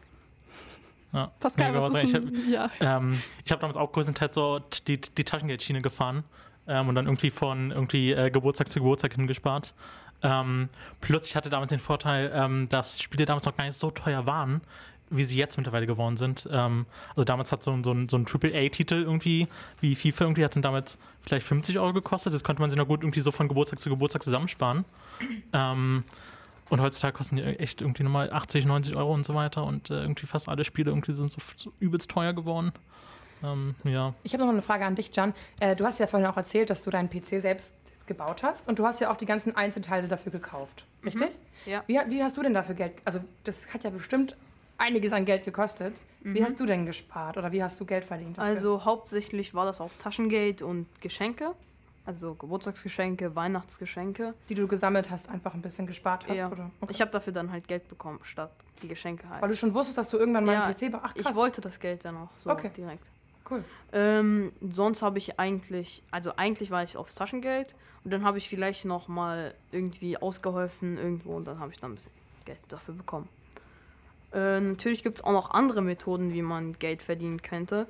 Ja. 1.12 1.30
Pascal, 1.40 1.72
Nee, 1.72 1.78
was 1.78 1.94
ist 1.94 2.04
ich 2.04 2.14
hab- 2.14 2.22
ein, 2.22 2.50
ja. 2.50 2.70
Ähm, 2.80 3.20
habe 3.50 3.60
damals 3.60 3.76
auch 3.76 3.92
größtenteils 3.92 4.34
so 4.34 4.60
die, 4.86 5.00
die 5.00 5.24
Taschengeldschiene 5.24 5.82
gefahren 5.82 6.24
ähm, 6.68 6.88
und 6.88 6.94
dann 6.94 7.06
irgendwie 7.06 7.30
von 7.30 7.70
irgendwie 7.70 8.12
äh, 8.12 8.30
Geburtstag 8.30 8.68
zu 8.70 8.78
Geburtstag 8.80 9.14
hingespart. 9.14 9.74
Ähm, 10.22 10.68
plus 11.00 11.26
ich 11.26 11.34
hatte 11.34 11.48
damals 11.50 11.70
den 11.70 11.80
Vorteil, 11.80 12.30
ähm, 12.34 12.68
dass 12.68 13.00
Spiele 13.00 13.24
damals 13.24 13.46
noch 13.46 13.56
gar 13.56 13.64
nicht 13.64 13.76
so 13.76 13.90
teuer 13.90 14.26
waren, 14.26 14.60
wie 15.08 15.24
sie 15.24 15.38
jetzt 15.38 15.56
mittlerweile 15.56 15.86
geworden 15.86 16.16
sind. 16.18 16.46
Ähm, 16.52 16.86
also 17.16 17.24
damals 17.24 17.50
hat 17.50 17.62
so, 17.64 17.72
ein- 17.72 17.82
so 17.82 17.92
ein, 17.92 18.08
so 18.08 18.16
ein 18.18 18.26
AAA-Titel 18.26 18.96
irgendwie, 19.02 19.48
wie 19.80 19.94
FIFA 19.96 20.24
irgendwie, 20.26 20.44
hat 20.44 20.54
dann 20.54 20.62
damals 20.62 20.98
vielleicht 21.22 21.44
50 21.46 21.78
Euro 21.78 21.92
gekostet. 21.94 22.32
Das 22.34 22.44
konnte 22.44 22.60
man 22.60 22.70
sich 22.70 22.78
noch 22.78 22.86
gut 22.86 23.02
irgendwie 23.02 23.20
so 23.20 23.32
von 23.32 23.48
Geburtstag 23.48 23.80
zu 23.80 23.88
Geburtstag 23.90 24.22
zusammensparen. 24.22 24.84
Ähm, 25.52 26.04
und 26.70 26.80
heutzutage 26.80 27.16
kosten 27.16 27.37
die 27.37 27.42
echt 27.42 27.80
irgendwie 27.80 28.02
nochmal 28.02 28.33
80, 28.33 28.64
90 28.64 28.96
Euro 28.96 29.12
und 29.12 29.24
so 29.24 29.35
weiter. 29.35 29.64
Und 29.64 29.90
äh, 29.90 30.00
irgendwie 30.00 30.26
fast 30.26 30.48
alle 30.48 30.64
Spiele 30.64 30.90
irgendwie 30.90 31.12
sind 31.12 31.30
so, 31.30 31.40
so 31.56 31.72
übelst 31.80 32.11
teuer 32.11 32.33
geworden. 32.33 32.72
Ähm, 33.42 33.74
ja. 33.85 34.14
Ich 34.22 34.33
habe 34.33 34.44
noch 34.44 34.52
eine 34.52 34.62
Frage 34.62 34.87
an 34.87 34.94
dich, 34.94 35.11
Jan. 35.14 35.35
Äh, 35.59 35.76
du 35.76 35.85
hast 35.85 35.98
ja 35.98 36.06
vorhin 36.06 36.28
auch 36.28 36.37
erzählt, 36.37 36.70
dass 36.70 36.83
du 36.83 36.90
deinen 36.90 37.11
PC 37.11 37.40
selbst 37.40 37.74
gebaut 38.06 38.42
hast 38.42 38.68
und 38.68 38.78
du 38.78 38.87
hast 38.87 39.00
ja 39.00 39.11
auch 39.11 39.16
die 39.16 39.26
ganzen 39.26 39.54
Einzelteile 39.56 40.09
dafür 40.09 40.33
gekauft, 40.33 40.85
richtig? 41.04 41.30
Ja. 41.64 41.85
Wie, 41.87 41.98
wie 42.09 42.22
hast 42.22 42.37
du 42.37 42.42
denn 42.42 42.54
dafür 42.54 42.74
Geld? 42.74 42.94
Also 43.04 43.20
das 43.44 43.72
hat 43.72 43.85
ja 43.85 43.90
bestimmt 43.90 44.37
einiges 44.78 45.12
an 45.12 45.24
Geld 45.24 45.44
gekostet. 45.44 46.04
Wie 46.22 46.42
hast 46.42 46.59
du 46.59 46.66
denn 46.66 46.87
gespart 46.87 47.37
oder 47.37 47.52
wie 47.52 47.62
hast 47.62 47.78
du 47.78 47.85
Geld 47.85 48.04
verdient? 48.04 48.38
Dafür? 48.38 48.50
Also 48.50 48.85
hauptsächlich 48.85 49.54
war 49.54 49.64
das 49.64 49.80
auch 49.80 49.90
Taschengeld 49.98 50.62
und 50.62 50.87
Geschenke. 51.00 51.54
Also 52.11 52.35
Geburtstagsgeschenke, 52.35 53.37
Weihnachtsgeschenke. 53.37 54.35
die 54.49 54.55
du 54.57 54.66
gesammelt 54.66 55.11
hast, 55.11 55.29
einfach 55.29 55.55
ein 55.55 55.62
bisschen 55.62 55.87
gespart 55.87 56.27
hast, 56.29 56.37
Ja. 56.37 56.51
oder? 56.51 56.68
Okay. 56.81 56.90
Ich 56.92 57.01
habe 57.01 57.12
dafür 57.12 57.33
dann 57.33 57.53
halt 57.53 57.68
Geld 57.68 57.87
bekommen, 57.88 58.18
statt 58.25 58.51
die 58.83 58.88
Geschenke 58.88 59.29
halt. 59.31 59.40
Weil 59.40 59.49
du 59.51 59.55
schon 59.55 59.73
wusstest, 59.75 59.96
dass 59.96 60.11
du 60.11 60.16
irgendwann 60.16 60.44
mal 60.44 60.55
Ja, 60.55 60.64
einen 60.64 60.75
PC 60.75 60.90
ba- 60.90 61.03
Ach, 61.05 61.14
krass. 61.14 61.25
ich 61.31 61.35
wollte 61.37 61.61
das 61.61 61.79
Geld 61.79 62.05
dann 62.05 62.16
auch 62.16 62.29
so 62.37 62.51
Okay. 62.51 62.68
direkt. 62.77 63.07
Cool. 63.49 63.62
Ähm, 63.92 64.51
sonst 64.61 65.03
habe 65.03 65.18
ich 65.18 65.38
eigentlich, 65.38 66.03
also 66.11 66.33
eigentlich 66.37 66.73
war 66.73 66.83
ich 66.83 66.96
aufs 66.96 67.14
Taschengeld 67.14 67.77
und 68.03 68.12
dann 68.12 68.25
habe 68.25 68.38
ich 68.38 68.49
vielleicht 68.49 68.85
noch 68.87 69.07
mal 69.07 69.55
irgendwie 69.70 70.16
ausgeholfen 70.18 70.99
irgendwo 70.99 71.37
und 71.37 71.44
dann 71.44 71.61
habe 71.61 71.70
ich 71.73 71.79
dann 71.79 71.92
ein 71.92 71.94
bisschen 71.94 72.12
Geld 72.44 72.59
dafür 72.66 72.94
bekommen. 72.94 73.29
Äh, 74.33 74.59
natürlich 74.61 75.05
gibt 75.05 75.18
es 75.18 75.25
auch 75.25 75.33
noch 75.33 75.51
andere 75.53 75.81
Methoden, 75.81 76.33
wie 76.33 76.42
man 76.42 76.73
Geld 76.81 77.03
verdienen 77.03 77.40
könnte. 77.40 77.87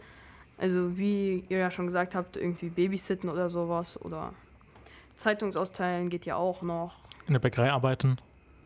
Also 0.61 0.99
wie 0.99 1.45
ihr 1.49 1.57
ja 1.59 1.71
schon 1.71 1.87
gesagt 1.87 2.15
habt, 2.15 2.37
irgendwie 2.37 2.69
Babysitten 2.69 3.31
oder 3.31 3.49
sowas 3.49 3.99
oder 4.01 4.35
Zeitungsausteilen 5.17 6.09
geht 6.11 6.27
ja 6.27 6.37
auch 6.37 6.61
noch. 6.63 6.97
In 7.27 7.33
der 7.33 7.41
Bäckerei 7.41 7.73
arbeiten. 7.73 8.19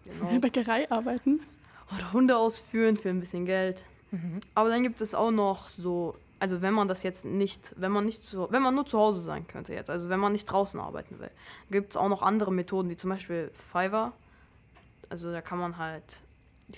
In 0.05 0.13
Genau. 0.19 0.31
der 0.33 0.39
Bäckerei 0.41 0.91
arbeiten. 0.91 1.41
Oder 1.95 2.13
Hunde 2.13 2.37
ausführen 2.37 2.97
für 2.97 3.11
ein 3.11 3.21
bisschen 3.21 3.47
Geld. 3.47 3.85
Mhm. 4.11 4.41
Aber 4.55 4.69
dann 4.71 4.83
gibt 4.83 5.01
es 5.01 5.15
auch 5.15 5.31
noch 5.31 5.69
so, 5.69 6.17
also 6.41 6.63
wenn 6.63 6.75
man 6.75 6.89
das 6.89 7.03
jetzt 7.05 7.25
nicht, 7.25 7.73
wenn 7.77 7.93
man 7.93 8.05
nicht 8.05 8.25
so, 8.25 8.49
wenn 8.51 8.63
man 8.63 8.75
nur 8.75 8.87
zu 8.87 8.99
Hause 8.99 9.21
sein 9.21 9.47
könnte 9.47 9.73
jetzt, 9.73 9.89
also 9.91 10.09
wenn 10.09 10.19
man 10.21 10.33
nicht 10.33 10.47
draußen 10.47 10.81
arbeiten 10.81 11.19
will, 11.21 11.31
gibt 11.71 11.93
es 11.93 11.97
auch 11.97 12.09
noch 12.09 12.23
andere 12.23 12.53
Methoden, 12.53 12.91
wie 12.91 12.97
zum 12.97 13.11
Beispiel 13.11 13.51
Fiverr. 13.55 14.13
Also 15.11 15.31
da 15.31 15.41
kann 15.43 15.59
man 15.59 15.79
halt 15.79 16.21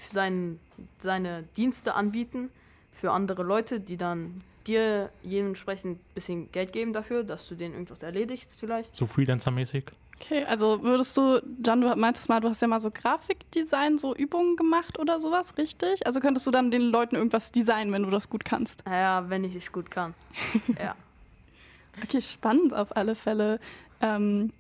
sein, 0.09 0.61
seine 0.99 1.45
Dienste 1.57 1.95
anbieten 1.95 2.51
für 2.93 3.13
andere 3.13 3.43
Leute, 3.45 3.81
die 3.81 3.97
dann 3.97 4.43
dir 4.67 5.11
dementsprechend 5.23 5.99
ein 5.99 6.15
bisschen 6.15 6.53
Geld 6.53 6.73
geben 6.73 6.93
dafür, 6.93 7.25
dass 7.25 7.49
du 7.49 7.55
denen 7.55 7.75
irgendwas 7.75 8.03
erledigst 8.03 8.59
vielleicht. 8.59 8.95
So 8.95 9.07
Freelancer-mäßig. 9.07 9.85
Okay, 10.21 10.45
also 10.45 10.83
würdest 10.83 11.17
du, 11.17 11.43
Jan, 11.65 11.83
du 11.83 11.95
meinst 11.95 12.29
mal, 12.29 12.41
du 12.41 12.49
hast 12.49 12.63
ja 12.63 12.69
mal 12.69 12.81
so 12.81 12.91
Grafikdesign, 12.91 13.99
so 13.99 14.15
Übungen 14.15 14.57
gemacht 14.57 14.99
oder 14.99 15.21
sowas, 15.21 15.59
richtig? 15.59 16.07
Also 16.07 16.21
könntest 16.21 16.47
du 16.47 16.51
dann 16.51 16.71
den 16.71 16.83
Leuten 16.83 17.17
irgendwas 17.17 17.53
designen, 17.53 17.93
wenn 17.93 18.03
du 18.03 18.11
das 18.11 18.31
gut 18.31 18.45
kannst? 18.45 18.85
Naja, 18.87 19.29
wenn 19.29 19.45
ich 19.45 19.55
es 19.55 19.71
gut 19.73 19.91
kann. 19.91 20.15
ja. 20.81 20.95
Okay, 22.03 22.21
spannend 22.23 22.73
auf 22.75 22.97
alle 22.97 23.15
Fälle. 23.15 23.61
Ähm, 24.01 24.53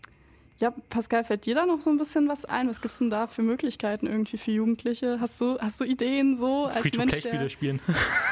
ja, 0.59 0.73
Pascal, 0.89 1.25
fällt 1.25 1.45
dir 1.45 1.55
da 1.55 1.67
noch 1.67 1.83
so 1.83 1.91
ein 1.91 1.99
bisschen 1.99 2.29
was 2.29 2.47
ein? 2.47 2.69
Was 2.69 2.81
gibt 2.81 2.93
es 2.93 2.99
denn 2.99 3.11
da 3.11 3.27
für 3.27 3.43
Möglichkeiten 3.43 4.07
irgendwie 4.07 4.39
für 4.39 4.53
Jugendliche? 4.53 5.19
Hast 5.21 5.41
du, 5.41 5.59
hast 5.59 5.81
du 5.81 5.85
Ideen 5.85 6.35
so 6.35 6.65
als 6.65 6.75
Mensch, 6.75 6.97
Free-to-Play-Spiele 6.97 7.51
spielen. 7.51 7.81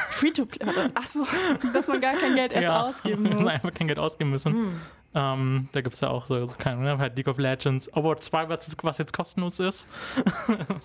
Free-to-Play? 0.09 0.89
Achso, 0.95 1.27
dass 1.73 1.87
man 1.87 2.01
gar 2.01 2.15
kein 2.15 2.35
Geld 2.35 2.51
erst 2.51 2.63
ja. 2.63 2.81
ausgeben 2.83 3.23
muss. 3.37 3.47
Einfach 3.47 3.73
kein 3.73 3.87
Geld 3.87 3.99
ausgeben 3.99 4.31
müssen. 4.31 4.69
Ähm, 5.17 5.69
da 5.71 5.79
gibt 5.79 5.95
es 5.95 6.01
ja 6.01 6.09
auch 6.09 6.25
so, 6.25 6.45
so 6.45 6.55
keine 6.57 6.81
Ahnung, 6.81 6.99
halt 6.99 7.15
League 7.15 7.29
of 7.29 7.37
Legends, 7.37 7.89
Overwatch 7.95 8.21
2, 8.23 8.49
was, 8.49 8.67
jetzt- 8.67 8.83
was 8.83 8.97
jetzt 8.97 9.13
kostenlos 9.13 9.61
ist. 9.61 9.87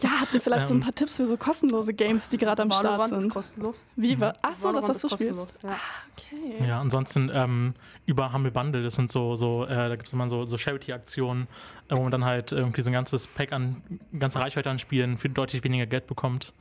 Ja, 0.01 0.21
habt 0.21 0.33
ihr 0.35 0.41
vielleicht 0.41 0.69
so 0.69 0.75
ein 0.75 0.79
Ähm, 0.79 0.85
paar 0.85 0.95
Tipps 0.95 1.17
für 1.17 1.27
so 1.27 1.37
kostenlose 1.37 1.93
Games, 1.93 2.29
die 2.29 2.39
gerade 2.39 2.63
am 2.63 2.71
Start 2.71 2.85
Valorant 2.85 3.13
ist 3.13 3.21
sind? 3.23 3.33
kostenlos. 3.35 3.83
Wie 3.97 4.19
war? 4.21 4.35
Achso, 4.43 4.49
das 4.51 4.63
Valorant 4.63 4.89
hast 4.89 5.03
du 5.03 5.07
ist 5.09 5.13
spielst. 5.15 5.59
Ja. 5.65 5.77
Okay. 6.17 6.67
Ja, 6.69 6.81
ansonsten 6.81 7.29
ähm, 7.35 7.75
über 8.07 8.33
Humble 8.33 8.53
Bundle, 8.53 8.83
das 8.85 8.95
sind 8.95 9.11
so, 9.11 9.35
so 9.35 9.65
äh, 9.65 9.75
da 9.89 9.97
gibt 9.97 10.07
es 10.07 10.13
immer 10.13 10.29
so, 10.29 10.45
so 10.45 10.57
Charity-Aktionen, 10.57 11.49
äh, 11.89 11.97
wo 11.97 12.03
man 12.03 12.11
dann 12.13 12.25
halt 12.25 12.53
irgendwie 12.53 12.83
so 12.83 12.91
ein 12.91 12.93
ganzes 12.93 13.27
Pack 13.27 13.53
an, 13.53 13.83
ganze 14.17 14.39
Reichweite 14.39 14.71
an 14.71 14.79
Spielen 14.79 15.19
für 15.19 15.29
deutlich 15.29 15.65
weniger 15.65 15.87
Geld 15.87 16.07
bekommt. 16.07 16.53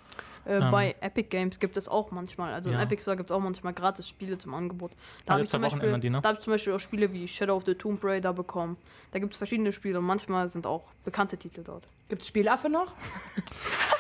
Äh, 0.50 0.58
Ähm. 0.58 0.72
bei 0.72 0.96
Epic 1.02 1.28
Games 1.30 1.60
gibt 1.60 1.78
es 1.78 1.88
auch 1.88 2.10
manchmal, 2.10 2.54
also 2.54 2.72
Ja. 2.72 2.78
im 2.78 2.82
Epic 2.82 3.02
Store 3.04 3.16
gibt 3.16 3.30
es 3.30 3.36
auch 3.36 3.40
manchmal 3.40 3.72
gratis 3.74 4.08
Spiele 4.10 4.38
zum 4.40 4.56
Angebot. 4.56 4.92
Da 5.28 5.34
habe 5.34 5.44
ich, 5.44 5.50
zum 5.50 5.62
Beispiel- 5.62 6.00
die, 6.00 6.10
ne? 6.10 6.22
da 6.22 6.30
hab 6.30 6.38
ich 6.38 6.44
zum 6.44 6.52
Beispiel 6.54 6.74
auch 6.74 6.80
Spiele 6.80 7.14
wie 7.14 7.28
Shadow 7.28 7.56
of 7.56 7.66
the 7.68 7.76
Tomb 7.76 8.04
Raider 8.04 8.34
bekommen. 8.34 8.76
Da 9.12 9.20
gibt 9.20 9.34
es 9.34 9.38
verschiedene 9.38 9.72
Spiele 9.72 10.00
und 10.00 10.06
manchmal 10.06 10.48
sind 10.48 10.66
auch 10.66 10.90
bekannte 11.06 11.38
Titel 11.38 11.62
dort. 11.64 11.84
Gibt 12.08 12.24
es 12.24 12.28
Spielaffe 12.28 12.68
noch? 12.68 12.94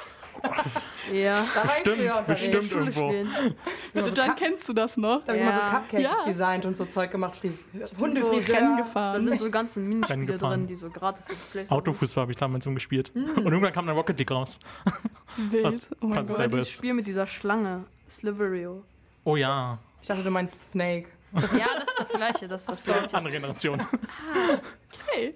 Ja. 1.13 1.45
Da 1.55 1.63
war 1.67 1.77
ich 1.77 1.83
Bestimmt, 1.83 1.99
unterwegs. 2.17 2.25
bestimmt. 2.27 2.63
Schule 2.65 2.85
irgendwo. 2.85 3.09
spielen. 3.09 3.55
Immer 3.93 4.05
so 4.05 4.15
Dann 4.15 4.27
Cup- 4.29 4.37
kennst 4.37 4.69
du 4.69 4.73
das 4.73 4.97
noch? 4.97 5.21
Da 5.25 5.27
habe 5.33 5.37
ich 5.37 5.41
immer 5.43 5.53
so 5.53 5.59
Ja. 5.59 5.69
Cupcakes 5.69 6.03
Ja. 6.03 6.23
designt 6.25 6.65
und 6.65 6.77
so 6.77 6.85
Zeug 6.85 7.11
gemacht. 7.11 7.35
Fries 7.37 7.65
Rennen 7.73 7.87
Hundefriseur. 7.99 8.77
gefahren. 8.77 9.13
Da 9.15 9.19
sind 9.19 9.37
so 9.39 9.49
ganze 9.49 9.79
Minispiele 9.79 10.37
drin, 10.37 10.67
die 10.67 10.75
so 10.75 10.89
gratis 10.89 11.27
sind. 11.53 11.71
Autofußball 11.71 12.21
habe 12.23 12.31
ich 12.31 12.37
damals 12.37 12.65
so 12.65 12.71
gespielt. 12.71 13.11
Hm. 13.13 13.25
Und 13.37 13.45
irgendwann 13.45 13.73
kam 13.73 13.87
dann 13.87 13.95
Rocket 13.95 14.17
League 14.19 14.31
raus. 14.31 14.59
Wild. 15.37 15.63
Was- 15.63 15.87
oh 16.01 16.07
mein 16.07 16.25
Gott. 16.27 16.51
Ist. 16.57 16.71
Spiel 16.71 16.93
mit 16.93 17.07
dieser 17.07 17.25
Schlange, 17.27 17.85
Sliverio. 18.09 18.83
Oh 19.23 19.35
ja, 19.35 19.79
Ich 20.01 20.07
dachte, 20.07 20.23
du 20.23 20.31
meinst 20.31 20.69
Snake. 20.69 21.07
ja, 21.33 21.39
das 21.79 21.89
ist 21.89 21.99
das 21.99 22.09
gleiche. 22.09 22.47
Das 22.47 22.61
ist 22.61 22.69
das 22.69 22.83
gleiche. 22.83 23.13
andere 23.17 23.33
Generation. 23.33 23.81
Okay. 25.11 25.33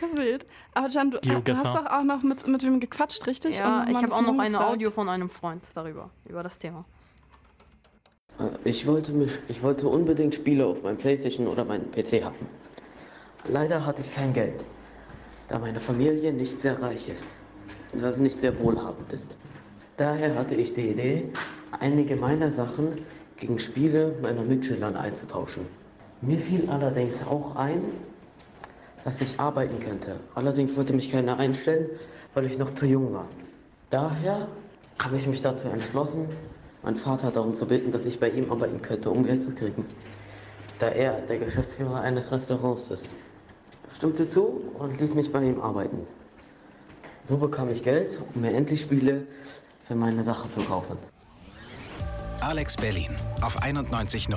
Ja, 0.00 0.08
wild. 0.18 0.46
Aber 0.74 0.88
Jan, 0.88 1.10
du, 1.10 1.18
du 1.20 1.28
Geogesser. 1.28 1.64
hast 1.64 1.74
doch 1.74 1.86
auch 1.90 2.04
noch 2.04 2.22
mit, 2.22 2.46
mit 2.46 2.62
wem 2.62 2.80
gequatscht, 2.80 3.26
richtig? 3.26 3.58
Ja, 3.58 3.82
Und 3.82 3.90
ich 3.90 3.96
ein 3.96 4.02
habe 4.04 4.14
auch 4.14 4.20
noch 4.22 4.28
eine 4.28 4.42
rumgefragt. 4.42 4.70
Audio 4.70 4.90
von 4.90 5.08
einem 5.08 5.30
Freund 5.30 5.68
darüber, 5.74 6.10
über 6.26 6.42
das 6.42 6.58
Thema. 6.58 6.84
Ich 8.64 8.86
wollte, 8.86 9.12
mich, 9.12 9.32
ich 9.48 9.62
wollte 9.62 9.88
unbedingt 9.88 10.34
Spiele 10.34 10.66
auf 10.66 10.82
meinem 10.82 10.98
Playstation 10.98 11.46
oder 11.48 11.64
meinem 11.64 11.90
PC 11.90 12.22
haben. 12.22 12.34
Leider 13.48 13.86
hatte 13.86 14.02
ich 14.02 14.14
kein 14.14 14.32
Geld, 14.34 14.64
da 15.48 15.58
meine 15.58 15.80
Familie 15.80 16.32
nicht 16.32 16.60
sehr 16.60 16.80
reich 16.82 17.08
ist, 17.08 17.24
also 18.02 18.20
nicht 18.20 18.38
sehr 18.38 18.58
wohlhabend 18.60 19.10
ist. 19.12 19.36
Daher 19.96 20.34
hatte 20.34 20.54
ich 20.54 20.74
die 20.74 20.90
Idee, 20.90 21.30
einige 21.80 22.16
meiner 22.16 22.52
Sachen 22.52 22.98
gegen 23.36 23.58
Spiele 23.58 24.14
meiner 24.20 24.42
Mitschülern 24.42 24.96
einzutauschen. 24.96 25.64
Mir 26.20 26.38
fiel 26.38 26.68
allerdings 26.68 27.22
auch 27.26 27.56
ein, 27.56 27.82
dass 29.06 29.20
ich 29.20 29.38
arbeiten 29.38 29.78
könnte. 29.78 30.16
Allerdings 30.34 30.76
wollte 30.76 30.92
mich 30.92 31.12
keiner 31.12 31.38
einstellen, 31.38 31.88
weil 32.34 32.44
ich 32.46 32.58
noch 32.58 32.74
zu 32.74 32.86
jung 32.86 33.14
war. 33.14 33.28
Daher 33.88 34.48
habe 34.98 35.16
ich 35.16 35.28
mich 35.28 35.40
dazu 35.40 35.68
entschlossen, 35.68 36.28
meinen 36.82 36.96
Vater 36.96 37.30
darum 37.30 37.56
zu 37.56 37.66
bitten, 37.66 37.92
dass 37.92 38.04
ich 38.04 38.18
bei 38.18 38.28
ihm 38.28 38.50
arbeiten 38.50 38.82
könnte, 38.82 39.08
um 39.10 39.24
Geld 39.24 39.42
zu 39.42 39.50
kriegen. 39.50 39.84
Da 40.80 40.88
er 40.88 41.20
der 41.20 41.38
Geschäftsführer 41.38 42.00
eines 42.00 42.32
Restaurants 42.32 42.90
ist. 42.90 43.06
Stimmte 43.94 44.28
zu 44.28 44.72
und 44.76 45.00
ließ 45.00 45.14
mich 45.14 45.30
bei 45.30 45.44
ihm 45.44 45.60
arbeiten. 45.60 46.04
So 47.22 47.36
bekam 47.36 47.70
ich 47.70 47.84
Geld, 47.84 48.18
um 48.34 48.40
mir 48.40 48.54
endlich 48.54 48.80
Spiele 48.80 49.24
für 49.86 49.94
meine 49.94 50.24
Sache 50.24 50.50
zu 50.50 50.62
kaufen. 50.62 50.98
Alex 52.40 52.76
Berlin 52.76 53.14
auf 53.40 53.62
91.0. 53.62 54.36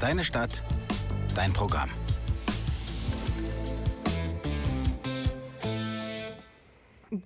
Deine 0.00 0.24
Stadt, 0.24 0.64
dein 1.36 1.52
Programm. 1.52 1.88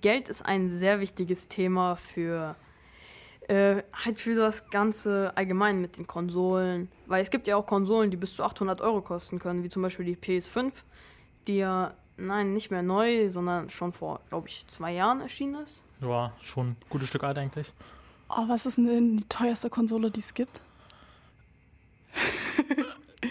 Geld 0.01 0.27
ist 0.29 0.45
ein 0.45 0.77
sehr 0.77 0.99
wichtiges 0.99 1.47
Thema 1.47 1.95
für 1.95 2.55
äh, 3.47 3.83
halt 3.93 4.19
für 4.19 4.35
das 4.35 4.69
Ganze 4.69 5.31
allgemein 5.35 5.79
mit 5.79 5.97
den 5.97 6.05
Konsolen. 6.05 6.89
Weil 7.05 7.23
es 7.23 7.29
gibt 7.29 7.47
ja 7.47 7.55
auch 7.55 7.65
Konsolen, 7.65 8.11
die 8.11 8.17
bis 8.17 8.35
zu 8.35 8.43
800 8.43 8.81
Euro 8.81 9.01
kosten 9.01 9.39
können, 9.39 9.63
wie 9.63 9.69
zum 9.69 9.81
Beispiel 9.81 10.05
die 10.05 10.17
PS5, 10.17 10.71
die 11.47 11.57
ja, 11.57 11.93
nein, 12.17 12.53
nicht 12.53 12.71
mehr 12.71 12.83
neu, 12.83 13.29
sondern 13.29 13.69
schon 13.69 13.93
vor, 13.93 14.19
glaube 14.29 14.49
ich, 14.49 14.65
zwei 14.67 14.91
Jahren 14.91 15.21
erschienen 15.21 15.63
ist. 15.63 15.81
Ja, 16.01 16.33
schon 16.41 16.71
ein 16.71 16.77
gutes 16.89 17.07
Stück 17.07 17.23
alt 17.23 17.37
eigentlich. 17.37 17.73
Oh, 18.29 18.43
was 18.47 18.65
ist 18.65 18.77
denn 18.77 19.17
die 19.17 19.29
teuerste 19.29 19.69
Konsole, 19.69 20.11
die 20.11 20.19
es 20.19 20.33
gibt? 20.33 20.59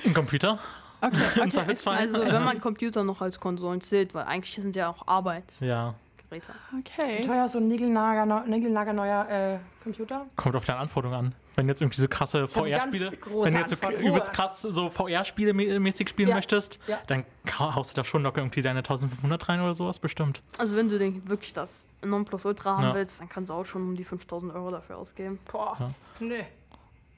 Ein 0.05 0.15
Computer? 0.15 0.59
Okay, 1.03 1.17
okay. 1.41 1.77
Also 1.85 2.19
wenn 2.19 2.45
man 2.45 2.61
Computer 2.63 3.05
noch 3.05 3.21
als 3.21 3.39
Konsolen 3.39 3.83
zählt, 3.83 4.15
weil 4.15 4.25
eigentlich 4.25 4.55
sind 4.55 4.75
ja 4.75 4.89
auch 4.89 5.07
Arbeitsgeräte. 5.07 5.71
Ja, 5.71 5.95
okay. 6.31 7.19
Wie 7.19 7.27
teuer 7.27 7.47
ist 7.47 7.53
so 7.53 7.59
ein 7.59 7.69
niegelnagelneuer 7.69 8.45
niegelnagelneuer, 8.47 9.29
äh, 9.29 9.59
Computer? 9.83 10.27
kommt 10.37 10.57
auf 10.57 10.65
deine 10.65 10.79
Anforderungen 10.81 11.19
an. 11.29 11.35
Wenn 11.55 11.67
du 11.67 11.71
jetzt 11.73 11.81
irgendwie 11.81 12.01
so 12.01 12.09
krasse 12.09 12.49
VR-Spiele, 12.49 13.13
wenn 13.43 13.53
du 13.55 13.59
jetzt 13.61 13.71
so 13.81 13.91
übelst 13.91 14.33
krass 14.33 14.61
so 14.63 14.91
VR-Spiele 14.91 15.53
mä- 15.53 15.79
mäßig 15.81 16.09
spielen 16.11 16.29
Ja. 16.29 16.35
möchtest, 16.35 16.79
Ja. 16.87 16.99
dann 17.07 17.25
haust 17.59 17.93
du 17.97 18.01
da 18.01 18.05
schon 18.05 18.23
locker 18.23 18.39
irgendwie 18.43 18.61
deine 18.63 18.83
1500 18.83 19.49
rein 19.49 19.61
oder 19.61 19.73
sowas, 19.75 19.99
bestimmt. 19.99 20.43
Also 20.59 20.77
wenn 20.77 20.89
du 20.89 20.99
den, 20.99 21.27
wirklich 21.29 21.53
das 21.55 21.87
Nonplusultra 22.05 22.77
haben 22.77 22.85
Ja. 22.89 22.95
willst, 22.95 23.21
dann 23.21 23.29
kannst 23.29 23.49
du 23.51 23.55
auch 23.55 23.65
schon 23.65 23.83
um 23.83 23.97
die 23.97 24.05
5000 24.05 24.55
Euro 24.55 24.71
dafür 24.71 24.99
ausgeben. 24.99 25.39
Boah, 25.51 25.77
Ja. 25.79 25.91
nee. 26.21 26.45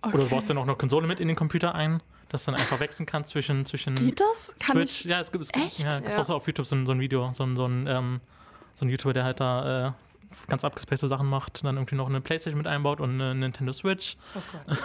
Oder 0.05 0.19
du 0.19 0.29
baust 0.29 0.49
dann 0.49 0.55
noch 0.57 0.63
eine 0.63 0.77
Konsole 0.77 1.09
mit 1.09 1.19
in 1.19 1.27
den 1.27 1.37
Computer 1.37 1.75
ein, 1.75 2.01
dass 2.29 2.45
du 2.45 2.53
dann 2.53 2.61
einfach 2.61 2.79
wechseln 2.79 3.07
kannst 3.07 3.31
zwischen, 3.31 3.65
zwischen 3.67 3.97
Geht 3.97 4.21
das? 4.21 4.55
Kann 4.65 4.77
Switch. 4.77 5.01
ich. 5.01 5.11
ja, 5.11 5.19
es 5.19 5.33
gibt 5.33 5.43
es 5.43 5.51
Echt? 5.53 5.81
Ja, 5.81 5.99
gibt's 5.99 6.17
Ja. 6.17 6.23
auch 6.23 6.27
so 6.27 6.35
auf 6.37 6.47
YouTube 6.47 6.67
so 6.67 6.77
ein, 6.77 6.87
so 6.87 6.93
ein 6.93 7.01
Video, 7.01 7.33
so 7.33 7.43
ein, 7.43 7.57
so 7.57 7.65
ein, 7.67 7.87
ähm, 7.89 8.21
so 8.79 8.87
ein 8.87 8.91
YouTuber, 8.91 9.13
der 9.13 9.25
halt 9.25 9.41
da 9.41 9.89
äh, 9.89 9.93
ganz 10.47 10.65
abgespacede 10.65 11.09
Sachen 11.09 11.27
macht, 11.27 11.65
dann 11.65 11.77
irgendwie 11.77 11.97
noch 11.97 12.09
eine 12.09 12.21
Playstation 12.21 12.59
mit 12.59 12.67
einbaut 12.67 13.01
und 13.01 13.11
eine 13.11 13.35
Nintendo 13.35 13.73
Switch. 13.73 14.17
Oh 14.35 14.43
Gott. 14.53 14.79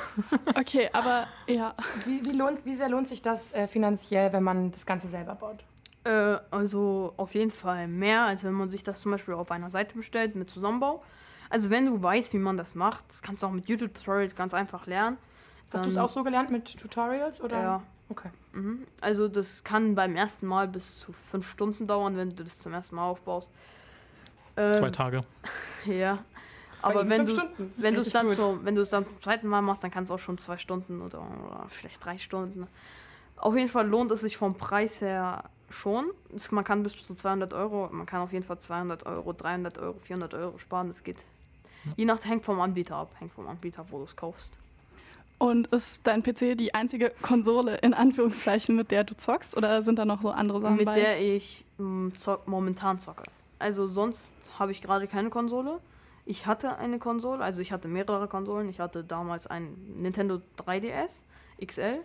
Okay, 0.58 0.89
aber 0.93 1.27
ja. 1.47 1.75
Wie, 2.06 2.25
wie, 2.25 2.32
lohnt, 2.32 2.65
wie 2.65 2.75
sehr 2.75 2.89
lohnt 2.89 3.08
sich 3.08 3.21
das 3.21 3.53
äh, 3.53 3.67
finanziell, 3.67 4.34
wenn 4.34 4.43
man 4.43 4.71
das 4.71 4.86
Ganze 4.86 5.08
selber 5.08 5.36
baut? 5.36 5.63
Äh, 6.06 6.38
also 6.49 7.13
auf 7.17 7.36
jeden 7.36 7.51
Fall 7.51 7.88
mehr, 7.88 8.23
als 8.23 8.43
wenn 8.43 8.53
man 8.53 8.69
sich 8.69 8.84
das 8.84 9.01
zum 9.01 9.12
Beispiel 9.12 9.36
auf 9.36 9.51
einer 9.51 9.69
Seite 9.69 9.95
bestellt 9.95 10.36
mit 10.36 10.49
Zusammenbau. 10.49 11.03
Also 11.49 11.69
wenn 11.69 11.86
du 11.86 12.01
weißt, 12.01 12.34
wie 12.34 12.39
man 12.39 12.58
das 12.58 12.73
macht, 12.73 13.06
das 13.10 13.21
kannst 13.21 13.43
du 13.43 13.47
auch 13.47 13.51
mit 13.51 13.67
YouTube-Tutorials 13.67 14.36
ganz 14.36 14.53
einfach 14.53 14.88
lernen. 14.88 15.17
Hast 15.71 15.86
du 15.86 15.89
es 15.89 15.97
auch 15.97 16.10
so 16.10 16.23
gelernt 16.23 16.51
mit 16.51 16.79
Tutorials? 16.79 17.41
Oder? 17.41 17.62
Ja. 17.62 17.84
Okay. 18.10 18.29
Mhm. 18.53 18.86
Also 19.01 19.27
das 19.27 19.63
kann 19.63 19.95
beim 19.95 20.15
ersten 20.15 20.45
Mal 20.45 20.67
bis 20.67 20.99
zu 20.99 21.12
fünf 21.13 21.49
Stunden 21.49 21.88
dauern, 21.88 22.15
wenn 22.15 22.29
du 22.29 22.43
das 22.43 22.60
zum 22.60 22.73
ersten 22.73 22.95
Mal 22.95 23.06
aufbaust. 23.06 23.51
Ähm, 24.57 24.73
Zwei 24.73 24.89
Tage. 24.89 25.21
Ja. 25.85 26.19
Aber 26.81 27.09
wenn 27.09 27.25
du, 27.25 27.31
Stunden. 27.31 27.73
wenn 27.77 27.93
du 27.93 28.01
es 28.01 28.09
dann 28.09 28.31
so, 28.33 28.59
wenn 28.63 28.75
du 28.75 28.81
es 28.81 28.89
dann 28.89 29.05
zum 29.05 29.21
zweiten 29.21 29.47
Mal 29.47 29.61
machst, 29.61 29.83
dann 29.83 29.91
kann 29.91 30.03
es 30.03 30.11
auch 30.11 30.19
schon 30.19 30.37
zwei 30.37 30.57
Stunden 30.57 31.01
oder, 31.01 31.19
oder 31.19 31.65
vielleicht 31.69 32.03
drei 32.03 32.17
Stunden. 32.17 32.67
Auf 33.37 33.55
jeden 33.55 33.69
Fall 33.69 33.87
lohnt 33.87 34.11
es 34.11 34.21
sich 34.21 34.37
vom 34.37 34.55
Preis 34.55 35.01
her 35.01 35.43
schon. 35.69 36.05
Es, 36.35 36.51
man 36.51 36.63
kann 36.63 36.83
bis 36.83 37.05
zu 37.05 37.15
200 37.15 37.53
Euro, 37.53 37.89
man 37.91 38.05
kann 38.05 38.21
auf 38.21 38.31
jeden 38.31 38.43
Fall 38.43 38.59
200 38.59 39.05
Euro, 39.05 39.33
300 39.33 39.77
Euro, 39.77 39.99
400 39.99 40.33
Euro 40.33 40.57
sparen. 40.57 40.87
Das 40.87 41.03
geht. 41.03 41.17
Je 41.97 42.05
nach 42.05 42.23
hängt 42.23 42.45
vom 42.45 42.61
Anbieter 42.61 42.95
ab, 42.95 43.11
hängt 43.19 43.33
vom 43.33 43.47
Anbieter, 43.47 43.85
wo 43.89 43.97
du 43.99 44.05
es 44.05 44.15
kaufst. 44.15 44.53
Und 45.37 45.67
ist 45.67 46.07
dein 46.07 46.23
PC 46.23 46.57
die 46.57 46.73
einzige 46.73 47.11
Konsole 47.21 47.77
in 47.77 47.93
Anführungszeichen, 47.93 48.75
mit 48.75 48.91
der 48.91 49.03
du 49.03 49.17
zockst? 49.17 49.57
Oder 49.57 49.81
sind 49.81 49.99
da 49.99 50.05
noch 50.05 50.21
so 50.21 50.31
andere 50.31 50.61
Sachen 50.61 50.77
mit 50.77 50.85
bei? 50.85 50.95
der 50.95 51.19
ich 51.19 51.65
mm, 51.77 52.11
zock, 52.11 52.47
momentan 52.47 52.99
zocke. 52.99 53.23
Also 53.63 53.88
sonst 53.88 54.30
habe 54.60 54.73
ich 54.73 54.82
gerade 54.82 55.08
keine 55.08 55.30
Konsole. 55.30 55.80
Ich 56.26 56.45
hatte 56.47 56.78
eine 56.80 56.99
Konsole, 56.99 57.41
also 57.41 57.62
ich 57.62 57.71
hatte 57.71 57.88
mehrere 57.88 58.28
Konsolen. 58.28 58.67
Ich 58.67 58.82
hatte 58.82 59.06
damals 59.06 59.47
einen 59.47 60.02
Nintendo 60.02 60.41
3DS 60.58 61.21
XL, 61.65 62.02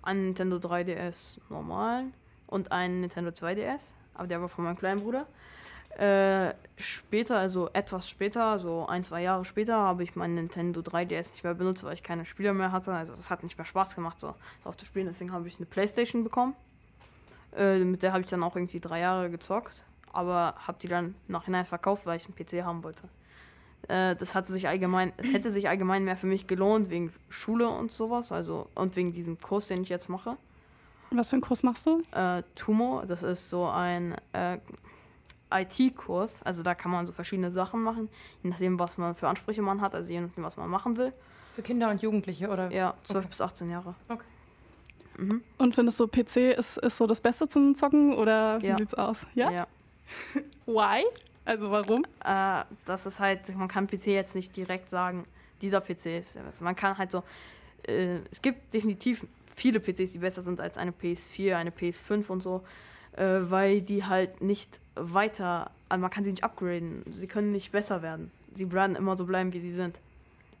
einen 0.00 0.24
Nintendo 0.24 0.56
3DS 0.56 1.36
normal 1.50 2.06
und 2.46 2.72
einen 2.72 3.02
Nintendo 3.02 3.32
2DS, 3.32 3.92
aber 4.14 4.28
der 4.28 4.40
war 4.40 4.48
von 4.48 4.64
meinem 4.64 4.78
kleinen 4.78 5.02
Bruder. 5.02 5.26
Äh, 5.98 6.54
später, 6.78 7.36
also 7.36 7.68
etwas 7.74 8.08
später, 8.08 8.58
so 8.58 8.86
ein, 8.86 9.04
zwei 9.04 9.20
Jahre 9.20 9.44
später, 9.44 9.76
habe 9.76 10.04
ich 10.04 10.16
meinen 10.16 10.36
Nintendo 10.36 10.80
3DS 10.80 11.32
nicht 11.32 11.44
mehr 11.44 11.52
benutzt, 11.52 11.84
weil 11.84 11.92
ich 11.92 12.02
keine 12.02 12.24
Spiele 12.24 12.54
mehr 12.54 12.72
hatte. 12.72 12.94
Also 12.94 13.14
das 13.14 13.28
hat 13.28 13.42
nicht 13.42 13.58
mehr 13.58 13.66
Spaß 13.66 13.94
gemacht, 13.94 14.20
so 14.20 14.34
drauf 14.62 14.78
zu 14.78 14.86
spielen. 14.86 15.06
Deswegen 15.06 15.32
habe 15.32 15.46
ich 15.48 15.58
eine 15.58 15.66
Playstation 15.66 16.24
bekommen. 16.24 16.56
Äh, 17.54 17.80
mit 17.80 18.02
der 18.02 18.14
habe 18.14 18.22
ich 18.22 18.30
dann 18.30 18.42
auch 18.42 18.56
irgendwie 18.56 18.80
drei 18.80 19.00
Jahre 19.00 19.28
gezockt, 19.30 19.84
aber 20.14 20.54
habe 20.66 20.78
die 20.80 20.88
dann 20.88 21.14
nachhinein 21.28 21.64
verkauft, 21.64 22.06
weil 22.06 22.16
ich 22.16 22.26
einen 22.26 22.34
PC 22.36 22.64
haben 22.64 22.82
wollte. 22.82 23.02
Äh, 23.88 24.16
das 24.16 24.34
hatte 24.34 24.52
sich 24.52 24.66
allgemein, 24.68 25.12
es 25.16 25.32
hätte 25.32 25.50
sich 25.50 25.68
allgemein 25.68 26.04
mehr 26.04 26.16
für 26.16 26.26
mich 26.26 26.46
gelohnt 26.46 26.90
wegen 26.90 27.12
Schule 27.28 27.68
und 27.68 27.92
sowas, 27.92 28.32
also 28.32 28.68
und 28.74 28.96
wegen 28.96 29.12
diesem 29.12 29.38
Kurs, 29.38 29.66
den 29.68 29.82
ich 29.82 29.88
jetzt 29.88 30.08
mache. 30.08 30.36
Was 31.10 31.30
für 31.30 31.34
einen 31.34 31.42
Kurs 31.42 31.62
machst 31.62 31.86
du? 31.86 32.02
Äh, 32.12 32.42
Tumo, 32.54 33.02
das 33.06 33.22
ist 33.22 33.50
so 33.50 33.66
ein 33.68 34.16
äh, 34.32 34.58
IT-Kurs, 35.52 36.42
also 36.42 36.62
da 36.62 36.74
kann 36.74 36.90
man 36.90 37.06
so 37.06 37.12
verschiedene 37.12 37.50
Sachen 37.52 37.82
machen, 37.82 38.08
je 38.42 38.50
nachdem, 38.50 38.78
was 38.78 38.98
man 38.98 39.14
für 39.14 39.28
Ansprüche 39.28 39.62
man 39.62 39.80
hat, 39.80 39.94
also 39.94 40.10
je 40.10 40.20
nachdem, 40.20 40.42
was 40.44 40.56
man 40.56 40.68
machen 40.68 40.96
will. 40.96 41.12
Für 41.54 41.62
Kinder 41.62 41.90
und 41.90 42.02
Jugendliche, 42.02 42.48
oder? 42.48 42.72
Ja, 42.72 42.94
12 43.04 43.18
Okay. 43.24 43.28
bis 43.30 43.40
18 43.40 43.70
Jahre. 43.70 43.94
Okay. 44.08 44.24
Mhm. 45.18 45.42
Und 45.58 45.74
findest 45.76 46.00
du, 46.00 46.08
PC 46.08 46.56
ist, 46.58 46.78
ist 46.78 46.96
so 46.96 47.06
das 47.06 47.20
Beste 47.20 47.46
zum 47.46 47.74
Zocken 47.76 48.14
oder 48.14 48.60
wie 48.60 48.66
Ja. 48.66 48.76
sieht's 48.76 48.94
aus? 48.94 49.24
Ja? 49.34 49.50
ja. 49.52 49.66
Why? 50.66 51.04
Also 51.44 51.70
warum? 51.70 52.04
Äh, 52.24 52.64
das 52.86 53.06
ist 53.06 53.20
halt, 53.20 53.54
man 53.56 53.68
kann 53.68 53.86
PC 53.86 54.06
jetzt 54.06 54.34
nicht 54.34 54.56
direkt 54.56 54.88
sagen, 54.90 55.24
dieser 55.60 55.80
PC 55.80 56.18
ist 56.18 56.34
beste. 56.42 56.64
Man 56.64 56.74
kann 56.74 56.96
halt 56.96 57.12
so, 57.12 57.22
äh, 57.86 58.18
es 58.30 58.40
gibt 58.40 58.72
definitiv 58.72 59.26
viele 59.54 59.80
PCs, 59.80 60.12
die 60.12 60.18
besser 60.18 60.42
sind 60.42 60.60
als 60.60 60.78
eine 60.78 60.90
PS4, 60.90 61.56
eine 61.56 61.70
PS5 61.70 62.28
und 62.28 62.42
so, 62.42 62.64
äh, 63.16 63.40
weil 63.42 63.80
die 63.80 64.04
halt 64.04 64.42
nicht 64.42 64.80
weiter, 64.94 65.70
also 65.88 66.00
man 66.00 66.10
kann 66.10 66.24
sie 66.24 66.30
nicht 66.30 66.44
upgraden, 66.44 67.02
sie 67.10 67.26
können 67.26 67.52
nicht 67.52 67.72
besser 67.72 68.02
werden. 68.02 68.30
Sie 68.54 68.70
werden 68.72 68.96
immer 68.96 69.16
so 69.16 69.26
bleiben, 69.26 69.52
wie 69.52 69.60
sie 69.60 69.70
sind. 69.70 69.98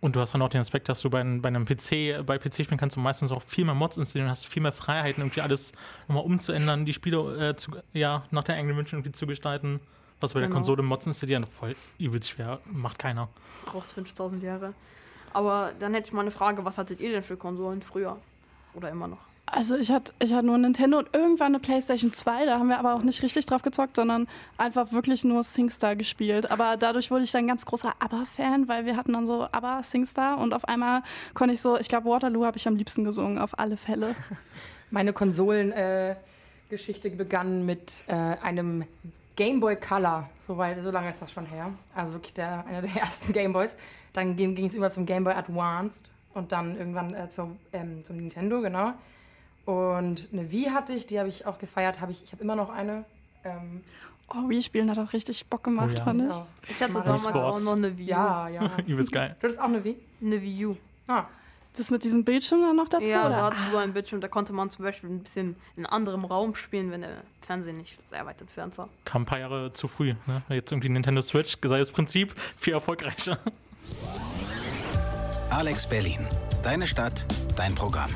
Und 0.04 0.16
du 0.16 0.20
hast 0.20 0.34
dann 0.34 0.42
auch 0.42 0.50
den 0.50 0.60
Aspekt, 0.60 0.90
dass 0.90 1.00
du 1.00 1.08
bei, 1.08 1.24
bei 1.24 1.48
einem 1.48 1.64
PC, 1.64 2.26
bei 2.26 2.36
PC-Spielen 2.36 2.76
kannst 2.76 2.94
du 2.96 3.00
meistens 3.00 3.32
auch 3.32 3.40
viel 3.40 3.64
mehr 3.64 3.74
Mods 3.74 3.96
installieren, 3.96 4.28
hast 4.28 4.46
viel 4.46 4.60
mehr 4.60 4.70
Freiheiten, 4.70 5.22
irgendwie 5.22 5.40
alles 5.40 5.72
nochmal 6.08 6.24
umzuändern, 6.24 6.84
die 6.84 6.92
Spiele 6.92 7.48
äh, 7.52 7.56
zu, 7.56 7.70
ja, 7.94 8.24
nach 8.30 8.44
der 8.44 8.56
eigenen 8.56 8.76
Wünschen 8.76 8.96
irgendwie 8.96 9.12
zu 9.12 9.26
gestalten. 9.26 9.80
Was 10.20 10.34
bei 10.34 10.40
der 10.40 10.50
Genau. 10.50 10.58
Konsole 10.58 10.82
Mods 10.82 11.06
installieren, 11.06 11.46
voll 11.46 11.70
übelst 11.98 12.28
schwer, 12.28 12.60
macht 12.66 12.98
keiner. 12.98 13.30
Braucht 13.64 13.92
5000 13.92 14.42
Jahre. 14.42 14.74
Aber 15.32 15.72
dann 15.80 15.94
hätte 15.94 16.08
ich 16.08 16.12
mal 16.12 16.20
eine 16.20 16.30
Frage, 16.30 16.66
was 16.66 16.76
hattet 16.76 17.00
ihr 17.00 17.10
denn 17.10 17.22
für 17.22 17.38
Konsolen 17.38 17.80
früher? 17.80 18.18
Oder 18.74 18.90
immer 18.90 19.08
noch? 19.08 19.24
Also 19.46 19.76
ich 19.76 19.90
hatte 19.90 20.12
ich 20.20 20.32
hatte 20.32 20.46
nur 20.46 20.56
Nintendo 20.58 20.98
und 20.98 21.08
irgendwann 21.12 21.48
eine 21.48 21.58
Playstation 21.58 22.12
2, 22.12 22.46
da 22.46 22.58
haben 22.58 22.68
wir 22.68 22.78
aber 22.78 22.94
auch 22.94 23.02
nicht 23.02 23.22
richtig 23.22 23.44
drauf 23.46 23.62
gezockt, 23.62 23.96
sondern 23.96 24.26
einfach 24.56 24.92
wirklich 24.92 25.22
nur 25.22 25.44
SingStar 25.44 25.96
gespielt. 25.96 26.50
Aber 26.50 26.76
dadurch 26.76 27.10
wurde 27.10 27.24
ich 27.24 27.30
dann 27.30 27.46
ganz 27.46 27.66
großer 27.66 27.92
ABBA-Fan, 27.98 28.68
weil 28.68 28.86
wir 28.86 28.96
hatten 28.96 29.12
dann 29.12 29.26
so 29.26 29.46
ABBA, 29.52 29.82
SingStar 29.82 30.38
und 30.38 30.54
auf 30.54 30.64
einmal 30.66 31.02
konnte 31.34 31.52
ich 31.54 31.60
so, 31.60 31.78
ich 31.78 31.88
glaube 31.88 32.08
Waterloo 32.08 32.44
habe 32.44 32.56
ich 32.56 32.66
am 32.66 32.76
liebsten 32.76 33.04
gesungen, 33.04 33.38
auf 33.38 33.58
alle 33.58 33.76
Fälle. 33.76 34.16
Meine 34.90 35.12
Konsolengeschichte 35.12 37.10
begann 37.10 37.66
mit 37.66 38.02
äh, 38.06 38.14
einem 38.14 38.86
Game 39.36 39.60
Boy 39.60 39.76
Color. 39.76 40.28
So, 40.38 40.56
weit, 40.56 40.82
so 40.82 40.90
lange 40.90 41.10
ist 41.10 41.20
das 41.20 41.30
schon 41.32 41.46
her. 41.46 41.72
Also 41.94 42.14
wirklich 42.14 42.34
der, 42.34 42.64
einer 42.66 42.82
der 42.82 42.96
ersten 43.00 43.32
Game 43.32 43.52
Boys. 43.52 43.76
Dann 44.12 44.36
ging 44.36 44.64
es 44.64 44.74
über 44.74 44.90
zum 44.90 45.06
Game 45.06 45.24
Boy 45.24 45.34
Advanced 45.34 46.12
und 46.34 46.52
dann 46.52 46.76
irgendwann 46.78 47.12
äh, 47.14 47.28
zum, 47.28 47.58
ähm, 47.72 48.04
zum 48.04 48.16
Nintendo, 48.16 48.60
genau. 48.60 48.94
Und 49.64 50.28
eine 50.32 50.50
Wii 50.52 50.66
hatte 50.66 50.92
ich, 50.94 51.06
die 51.06 51.18
habe 51.18 51.28
ich 51.28 51.46
auch 51.46 51.58
gefeiert. 51.58 52.00
Hab 52.00 52.10
ich 52.10 52.22
ich 52.22 52.32
habe 52.32 52.42
immer 52.42 52.56
noch 52.56 52.70
eine. 52.70 53.04
Ähm, 53.44 53.82
Oh, 54.28 54.48
Wii 54.48 54.62
spielen 54.62 54.90
hat 54.90 54.98
auch 54.98 55.12
richtig 55.12 55.44
Bock 55.48 55.64
gemacht, 55.64 55.90
Oh 55.92 55.98
ja. 55.98 56.04
fand 56.04 56.22
ich. 56.22 56.28
ja. 56.28 56.46
Ich 56.66 56.80
hatte 56.82 56.94
Mal 56.94 57.02
damals 57.02 57.26
auch 57.26 57.30
Sports. 57.36 57.64
noch 57.64 57.76
eine 57.76 57.98
Wii 57.98 58.06
U. 58.06 58.08
ja, 58.08 58.48
ja. 58.48 58.70
Übelst 58.86 59.12
geil. 59.12 59.36
Du 59.38 59.42
hattest 59.44 59.60
auch 59.60 59.64
eine 59.64 59.84
Wii? 59.84 59.98
Eine 60.22 60.40
Wii 60.40 60.64
U. 60.66 60.76
Ah, 61.06 61.24
Das 61.76 61.90
mit 61.90 62.04
diesem 62.04 62.24
Bildschirm 62.24 62.62
dann 62.62 62.74
noch 62.76 62.88
dazu? 62.88 63.04
Ja, 63.04 63.26
oder? 63.26 63.36
da 63.36 63.44
hattest 63.44 63.66
du 63.66 63.72
so 63.72 63.76
ein 63.76 63.92
Bildschirm, 63.92 64.22
da 64.22 64.28
konnte 64.28 64.54
man 64.54 64.70
zum 64.70 64.82
Beispiel 64.86 65.10
ein 65.10 65.22
bisschen 65.22 65.56
in 65.76 65.84
anderem 65.84 66.24
Raum 66.24 66.54
spielen, 66.54 66.90
wenn 66.90 67.02
der 67.02 67.18
Fernseher 67.42 67.74
nicht 67.74 67.98
sehr 68.08 68.24
weit 68.24 68.40
entfernt 68.40 68.78
war. 68.78 68.88
Kam 69.04 69.22
ein 69.22 69.26
paar 69.26 69.40
Jahre 69.40 69.74
zu 69.74 69.88
früh. 69.88 70.14
Ne? 70.26 70.42
Jetzt 70.48 70.72
irgendwie 70.72 70.88
Nintendo 70.88 71.20
Switch, 71.20 71.58
sei 71.62 71.78
das 71.78 71.90
Prinzip, 71.90 72.34
viel 72.56 72.72
erfolgreicher. 72.72 73.38
Alex 75.50 75.86
Berlin. 75.86 76.26
Deine 76.62 76.86
Stadt, 76.86 77.26
dein 77.56 77.74
Programm. 77.74 78.10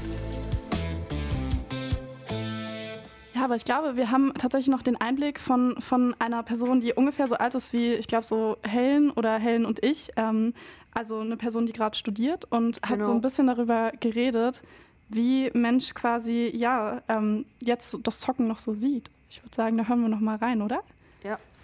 Aber 3.48 3.56
ich 3.56 3.64
glaube, 3.64 3.96
wir 3.96 4.10
haben 4.10 4.34
tatsächlich 4.34 4.68
noch 4.68 4.82
den 4.82 5.00
Einblick 5.00 5.40
von, 5.40 5.80
von 5.80 6.14
einer 6.18 6.42
Person, 6.42 6.80
die 6.80 6.92
ungefähr 6.92 7.26
so 7.26 7.36
alt 7.36 7.54
ist 7.54 7.72
wie, 7.72 7.94
ich 7.94 8.06
glaube, 8.06 8.26
so 8.26 8.58
Helen 8.62 9.10
oder 9.10 9.38
Helen 9.38 9.64
und 9.64 9.82
ich. 9.82 10.10
Ähm, 10.16 10.52
also 10.92 11.20
eine 11.20 11.38
Person, 11.38 11.64
die 11.64 11.72
gerade 11.72 11.96
studiert 11.96 12.44
und 12.50 12.76
hat 12.82 12.96
Genau. 12.98 13.04
so 13.04 13.12
ein 13.12 13.22
bisschen 13.22 13.46
darüber 13.46 13.92
geredet, 14.00 14.62
wie 15.08 15.50
Mensch 15.54 15.94
quasi, 15.94 16.52
ja, 16.54 17.00
ähm, 17.08 17.46
jetzt 17.62 17.96
das 18.02 18.20
Zocken 18.20 18.48
noch 18.48 18.58
so 18.58 18.74
sieht. 18.74 19.10
Ich 19.30 19.42
würde 19.42 19.56
sagen, 19.56 19.78
da 19.78 19.84
hören 19.84 20.02
wir 20.02 20.08
noch 20.10 20.20
mal 20.20 20.36
rein, 20.36 20.60
oder? 20.60 20.80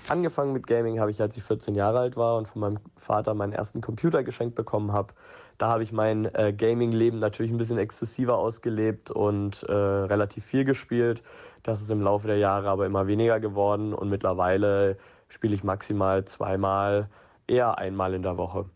Angefangen 0.07 0.53
mit 0.53 0.67
Gaming 0.67 1.01
habe 1.01 1.11
ich, 1.11 1.23
als 1.23 1.35
ich 1.39 1.43
14 1.43 1.75
Jahre 1.75 2.01
alt 2.01 2.17
war 2.17 2.37
und 2.37 2.47
von 2.47 2.61
meinem 2.61 2.79
Vater 2.95 3.33
meinen 3.33 3.55
ersten 3.55 3.81
Computer 3.81 4.23
geschenkt 4.23 4.55
bekommen 4.55 4.93
habe. 4.93 5.15
Da 5.57 5.69
habe 5.69 5.83
ich 5.83 5.93
mein 5.93 6.27
äh, 6.35 6.53
Gaming-Leben 6.53 7.19
natürlich 7.21 7.51
ein 7.51 7.57
bisschen 7.57 7.79
exzessiver 7.79 8.37
ausgelebt 8.37 9.11
und 9.11 9.63
äh, 9.63 9.73
relativ 9.73 10.45
viel 10.45 10.65
gespielt. 10.65 11.23
Das 11.63 11.81
ist 11.81 11.91
im 11.91 12.03
Laufe 12.03 12.27
der 12.27 12.37
Jahre 12.37 12.69
aber 12.69 12.85
immer 12.85 13.07
weniger 13.07 13.41
geworden 13.41 13.95
und 13.95 14.11
mittlerweile 14.11 14.99
spiele 15.29 15.55
ich 15.55 15.65
maximal 15.65 16.27
zweimal, 16.27 17.09
eher 17.47 17.79
einmal 17.79 18.13
in 18.13 18.23
der 18.23 18.37
Woche. 18.37 18.67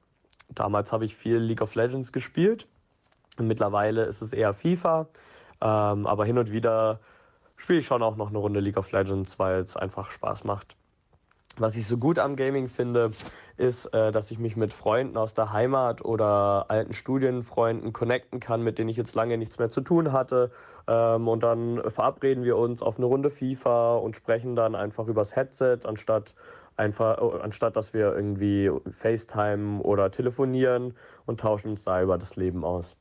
Damals 0.48 0.92
habe 0.92 1.04
ich 1.04 1.14
viel 1.14 1.36
League 1.36 1.60
of 1.60 1.74
Legends 1.74 2.10
gespielt 2.10 2.66
und 3.38 3.46
mittlerweile 3.48 4.04
ist 4.04 4.22
es 4.22 4.32
eher 4.32 4.54
FIFA, 4.54 5.08
ähm, 5.60 6.06
aber 6.06 6.24
hin 6.24 6.38
und 6.38 6.52
wieder 6.52 7.00
spiele 7.56 7.80
ich 7.80 7.86
schon 7.86 8.02
auch 8.02 8.16
noch 8.16 8.30
eine 8.30 8.38
Runde 8.38 8.60
League 8.60 8.78
of 8.78 8.90
Legends, 8.92 9.38
weil 9.38 9.60
es 9.60 9.76
einfach 9.76 10.10
Spaß 10.10 10.44
macht. 10.44 10.77
Was 11.60 11.76
ich 11.76 11.86
so 11.86 11.98
gut 11.98 12.18
am 12.18 12.36
Gaming 12.36 12.68
finde, 12.68 13.10
ist, 13.56 13.86
äh, 13.86 14.12
dass 14.12 14.30
ich 14.30 14.38
mich 14.38 14.56
mit 14.56 14.72
Freunden 14.72 15.16
aus 15.16 15.34
der 15.34 15.52
Heimat 15.52 16.04
oder 16.04 16.66
alten 16.68 16.92
Studienfreunden 16.92 17.92
connecten 17.92 18.38
kann, 18.38 18.62
mit 18.62 18.78
denen 18.78 18.88
ich 18.88 18.96
jetzt 18.96 19.14
lange 19.16 19.36
nichts 19.36 19.58
mehr 19.58 19.68
zu 19.68 19.80
tun 19.80 20.12
hatte. 20.12 20.52
Ähm, 20.86 21.26
und 21.26 21.42
dann 21.42 21.82
verabreden 21.90 22.44
wir 22.44 22.56
uns 22.56 22.80
auf 22.80 22.98
eine 22.98 23.06
Runde 23.06 23.30
FIFA 23.30 23.96
und 23.96 24.16
sprechen 24.16 24.54
dann 24.54 24.76
einfach 24.76 25.08
übers 25.08 25.34
Headset, 25.34 25.80
anstatt 25.84 26.34
einfach, 26.76 27.20
oh, 27.20 27.30
anstatt 27.42 27.76
dass 27.76 27.92
wir 27.92 28.14
irgendwie 28.14 28.70
FaceTime 28.90 29.82
oder 29.82 30.12
telefonieren 30.12 30.94
und 31.26 31.40
tauschen 31.40 31.70
uns 31.70 31.82
da 31.82 32.00
über 32.00 32.18
das 32.18 32.36
Leben 32.36 32.64
aus. 32.64 32.96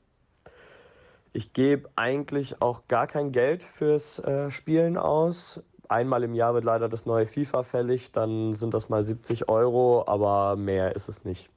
Ich 1.32 1.54
gebe 1.54 1.88
eigentlich 1.96 2.62
auch 2.64 2.88
gar 2.88 3.06
kein 3.06 3.32
Geld 3.32 3.62
fürs 3.62 4.18
äh, 4.18 4.50
Spielen 4.50 4.98
aus. 4.98 5.62
Einmal 5.90 6.24
im 6.24 6.34
Jahr 6.34 6.54
wird 6.54 6.66
leider 6.66 6.90
das 6.90 7.06
neue 7.06 7.28
FIFA 7.28 7.64
fällig, 7.64 8.12
dann 8.12 8.56
sind 8.56 8.74
das 8.74 8.90
mal 8.90 9.04
70 9.04 9.48
Euro, 9.50 10.04
aber 10.08 10.56
mehr 10.56 10.96
ist 10.96 11.08
es 11.08 11.24
nicht. 11.24 11.50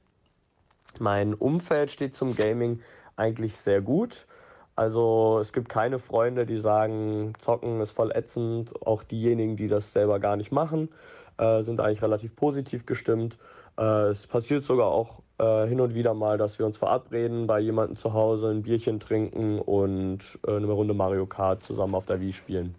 Mein 0.99 1.33
Umfeld 1.33 1.91
steht 1.91 2.15
zum 2.15 2.35
Gaming 2.35 2.81
eigentlich 3.15 3.55
sehr 3.57 3.81
gut. 3.81 4.27
Also 4.75 5.39
es 5.41 5.53
gibt 5.53 5.69
keine 5.69 5.99
Freunde, 5.99 6.45
die 6.45 6.57
sagen, 6.57 7.33
zocken 7.39 7.81
ist 7.81 7.91
voll 7.91 8.11
ätzend. 8.11 8.73
Auch 8.85 9.03
diejenigen, 9.03 9.57
die 9.57 9.67
das 9.67 9.93
selber 9.93 10.19
gar 10.19 10.37
nicht 10.37 10.51
machen, 10.51 10.89
äh, 11.37 11.61
sind 11.63 11.79
eigentlich 11.79 12.01
relativ 12.01 12.35
positiv 12.35 12.85
gestimmt. 12.85 13.37
Äh, 13.77 14.09
es 14.09 14.27
passiert 14.27 14.63
sogar 14.63 14.87
auch 14.87 15.21
äh, 15.39 15.67
hin 15.67 15.81
und 15.81 15.93
wieder 15.93 16.13
mal, 16.13 16.37
dass 16.37 16.57
wir 16.57 16.65
uns 16.65 16.77
verabreden, 16.77 17.47
bei 17.47 17.59
jemandem 17.59 17.95
zu 17.95 18.13
Hause 18.13 18.49
ein 18.49 18.63
Bierchen 18.63 18.99
trinken 18.99 19.59
und 19.59 20.39
äh, 20.47 20.55
eine 20.55 20.67
Runde 20.67 20.93
Mario 20.93 21.25
Kart 21.25 21.63
zusammen 21.63 21.95
auf 21.95 22.05
der 22.05 22.21
Wii 22.21 22.33
spielen. 22.33 22.75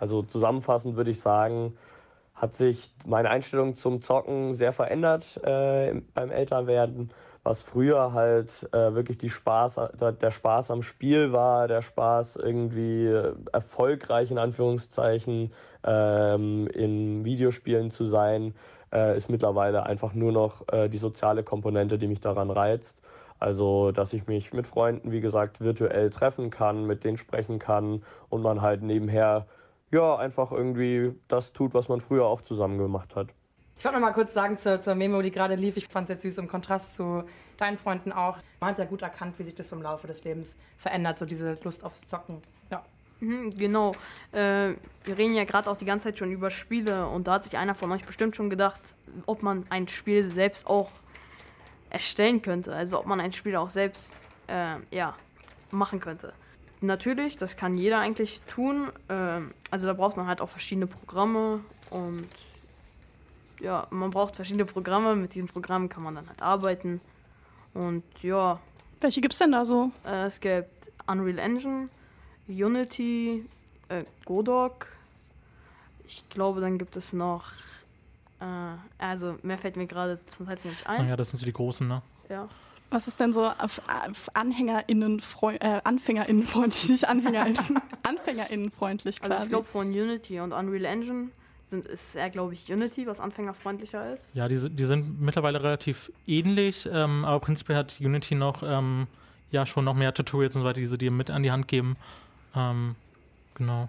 Also 0.00 0.22
zusammenfassend 0.22 0.96
würde 0.96 1.10
ich 1.10 1.20
sagen, 1.20 1.76
hat 2.34 2.54
sich 2.54 2.90
meine 3.04 3.28
Einstellung 3.28 3.76
zum 3.76 4.00
Zocken 4.00 4.54
sehr 4.54 4.72
verändert 4.72 5.38
äh, 5.44 6.00
beim 6.14 6.30
Älterwerden. 6.30 7.10
Was 7.42 7.62
früher 7.62 8.12
halt 8.12 8.68
äh, 8.72 8.94
wirklich 8.94 9.18
die 9.18 9.30
Spaß, 9.30 9.80
der 9.98 10.30
Spaß 10.30 10.70
am 10.70 10.82
Spiel 10.82 11.32
war, 11.32 11.68
der 11.68 11.82
Spaß 11.82 12.36
irgendwie 12.36 13.06
äh, 13.06 13.34
erfolgreich 13.52 14.30
in 14.30 14.38
Anführungszeichen 14.38 15.52
ähm, 15.84 16.66
in 16.68 17.24
Videospielen 17.24 17.90
zu 17.90 18.04
sein, 18.06 18.54
äh, 18.92 19.16
ist 19.16 19.28
mittlerweile 19.30 19.84
einfach 19.84 20.14
nur 20.14 20.32
noch 20.32 20.68
äh, 20.68 20.88
die 20.88 20.98
soziale 20.98 21.42
Komponente, 21.42 21.98
die 21.98 22.08
mich 22.08 22.20
daran 22.20 22.50
reizt. 22.50 23.00
Also, 23.38 23.90
dass 23.90 24.12
ich 24.12 24.26
mich 24.26 24.52
mit 24.52 24.66
Freunden, 24.66 25.12
wie 25.12 25.20
gesagt, 25.20 25.60
virtuell 25.60 26.10
treffen 26.10 26.50
kann, 26.50 26.86
mit 26.86 27.04
denen 27.04 27.16
sprechen 27.16 27.58
kann 27.58 28.02
und 28.28 28.42
man 28.42 28.60
halt 28.60 28.82
nebenher 28.82 29.46
ja 29.90 30.16
einfach 30.16 30.52
irgendwie 30.52 31.14
das 31.28 31.52
tut, 31.52 31.74
was 31.74 31.88
man 31.88 32.00
früher 32.00 32.24
auch 32.24 32.42
zusammen 32.42 32.78
gemacht 32.78 33.16
hat. 33.16 33.28
Ich 33.80 33.84
wollte 33.84 33.98
noch 33.98 34.06
mal 34.06 34.12
kurz 34.12 34.34
sagen 34.34 34.58
zur, 34.58 34.78
zur 34.78 34.94
Memo, 34.94 35.22
die 35.22 35.30
gerade 35.30 35.54
lief. 35.54 35.78
Ich 35.78 35.88
fand 35.88 36.04
es 36.04 36.10
jetzt 36.10 36.22
süß 36.22 36.36
im 36.38 36.48
Kontrast 36.48 36.96
zu 36.96 37.24
deinen 37.56 37.78
Freunden 37.78 38.12
auch. 38.12 38.36
Man 38.60 38.70
hat 38.70 38.78
ja 38.78 38.84
gut 38.84 39.00
erkannt, 39.00 39.38
wie 39.38 39.42
sich 39.42 39.54
das 39.54 39.72
im 39.72 39.80
Laufe 39.80 40.06
des 40.06 40.22
Lebens 40.22 40.54
verändert, 40.76 41.18
so 41.18 41.24
diese 41.24 41.56
Lust 41.64 41.82
aufs 41.82 42.06
Zocken. 42.06 42.42
Ja. 42.70 42.84
Mhm, 43.20 43.54
genau. 43.54 43.92
Äh, 44.32 44.74
wir 45.04 45.16
reden 45.16 45.34
ja 45.34 45.44
gerade 45.44 45.70
auch 45.70 45.78
die 45.78 45.86
ganze 45.86 46.08
Zeit 46.08 46.18
schon 46.18 46.30
über 46.30 46.50
Spiele 46.50 47.06
und 47.06 47.26
da 47.26 47.32
hat 47.32 47.44
sich 47.44 47.56
einer 47.56 47.74
von 47.74 47.90
euch 47.92 48.04
bestimmt 48.04 48.36
schon 48.36 48.50
gedacht, 48.50 48.80
ob 49.24 49.42
man 49.42 49.64
ein 49.70 49.88
Spiel 49.88 50.30
selbst 50.30 50.66
auch 50.66 50.90
erstellen 51.88 52.42
könnte. 52.42 52.74
Also 52.74 52.98
ob 52.98 53.06
man 53.06 53.18
ein 53.18 53.32
Spiel 53.32 53.56
auch 53.56 53.70
selbst 53.70 54.18
äh, 54.46 54.76
ja, 54.90 55.14
machen 55.70 56.00
könnte. 56.00 56.34
Natürlich, 56.80 57.36
das 57.36 57.56
kann 57.56 57.74
jeder 57.74 57.98
eigentlich 57.98 58.40
tun. 58.42 58.90
Ähm, 59.08 59.52
also 59.70 59.86
da 59.86 59.92
braucht 59.92 60.16
man 60.16 60.26
halt 60.26 60.40
auch 60.40 60.48
verschiedene 60.48 60.86
Programme 60.86 61.60
und 61.90 62.28
ja, 63.60 63.86
man 63.90 64.10
braucht 64.10 64.36
verschiedene 64.36 64.64
Programme. 64.64 65.16
Mit 65.16 65.34
diesen 65.34 65.48
Programmen 65.48 65.88
kann 65.88 66.02
man 66.02 66.14
dann 66.14 66.28
halt 66.28 66.42
arbeiten. 66.42 67.00
Und 67.74 68.04
ja. 68.22 68.58
Welche 69.00 69.20
gibt 69.20 69.32
es 69.32 69.38
denn 69.38 69.52
da 69.52 69.64
so? 69.64 69.90
Äh, 70.04 70.26
es 70.26 70.40
gibt 70.40 70.90
Unreal 71.06 71.38
Engine, 71.38 71.88
Unity, 72.48 73.46
äh, 73.88 74.04
Godot. 74.24 74.86
Ich 76.06 76.28
glaube, 76.28 76.60
dann 76.60 76.78
gibt 76.78 76.96
es 76.96 77.12
noch. 77.12 77.44
Äh, 78.40 78.76
also, 78.98 79.36
mehr 79.42 79.58
fällt 79.58 79.76
mir 79.76 79.86
gerade 79.86 80.18
zum 80.26 80.46
Zeitpunkt 80.46 80.78
nicht 80.78 80.88
ein. 80.88 81.08
Ja, 81.08 81.16
das 81.16 81.30
sind 81.30 81.38
so 81.38 81.46
die 81.46 81.52
großen, 81.52 81.86
ne? 81.86 82.02
Ja. 82.28 82.48
Was 82.90 83.06
ist 83.06 83.20
denn 83.20 83.32
so 83.32 83.50
AnhängerInnen, 84.34 85.22
äh, 85.60 85.80
AnfängerInnenfreundlich, 85.84 86.88
nicht 86.88 87.08
AnhängerInnen, 87.08 87.80
AnfängerInnenfreundlich 88.02 89.20
quasi? 89.20 89.32
Also 89.32 89.44
ich 89.44 89.50
glaube 89.50 89.66
von 89.66 89.88
Unity 89.88 90.40
und 90.40 90.52
Unreal 90.52 90.84
Engine 90.84 91.28
sind, 91.68 91.86
ist 91.86 92.16
eher, 92.16 92.30
glaube 92.30 92.54
ich, 92.54 92.70
Unity, 92.70 93.06
was 93.06 93.20
anfängerfreundlicher 93.20 94.12
ist. 94.12 94.30
Ja, 94.34 94.48
die, 94.48 94.68
die 94.68 94.84
sind 94.84 95.20
mittlerweile 95.20 95.62
relativ 95.62 96.12
ähnlich, 96.26 96.88
ähm, 96.92 97.24
aber 97.24 97.38
prinzipiell 97.38 97.78
hat 97.78 98.00
Unity 98.00 98.34
noch 98.34 98.62
ähm, 98.64 99.06
ja 99.52 99.64
schon 99.66 99.84
noch 99.84 99.94
mehr 99.94 100.12
Tutorials 100.12 100.56
und 100.56 100.62
so 100.62 100.68
weiter, 100.68 100.80
die 100.80 100.86
sie 100.86 100.98
dir 100.98 101.12
mit 101.12 101.30
an 101.30 101.42
die 101.44 101.52
Hand 101.52 101.68
geben. 101.68 101.96
Ähm, 102.54 102.96
genau. 103.54 103.88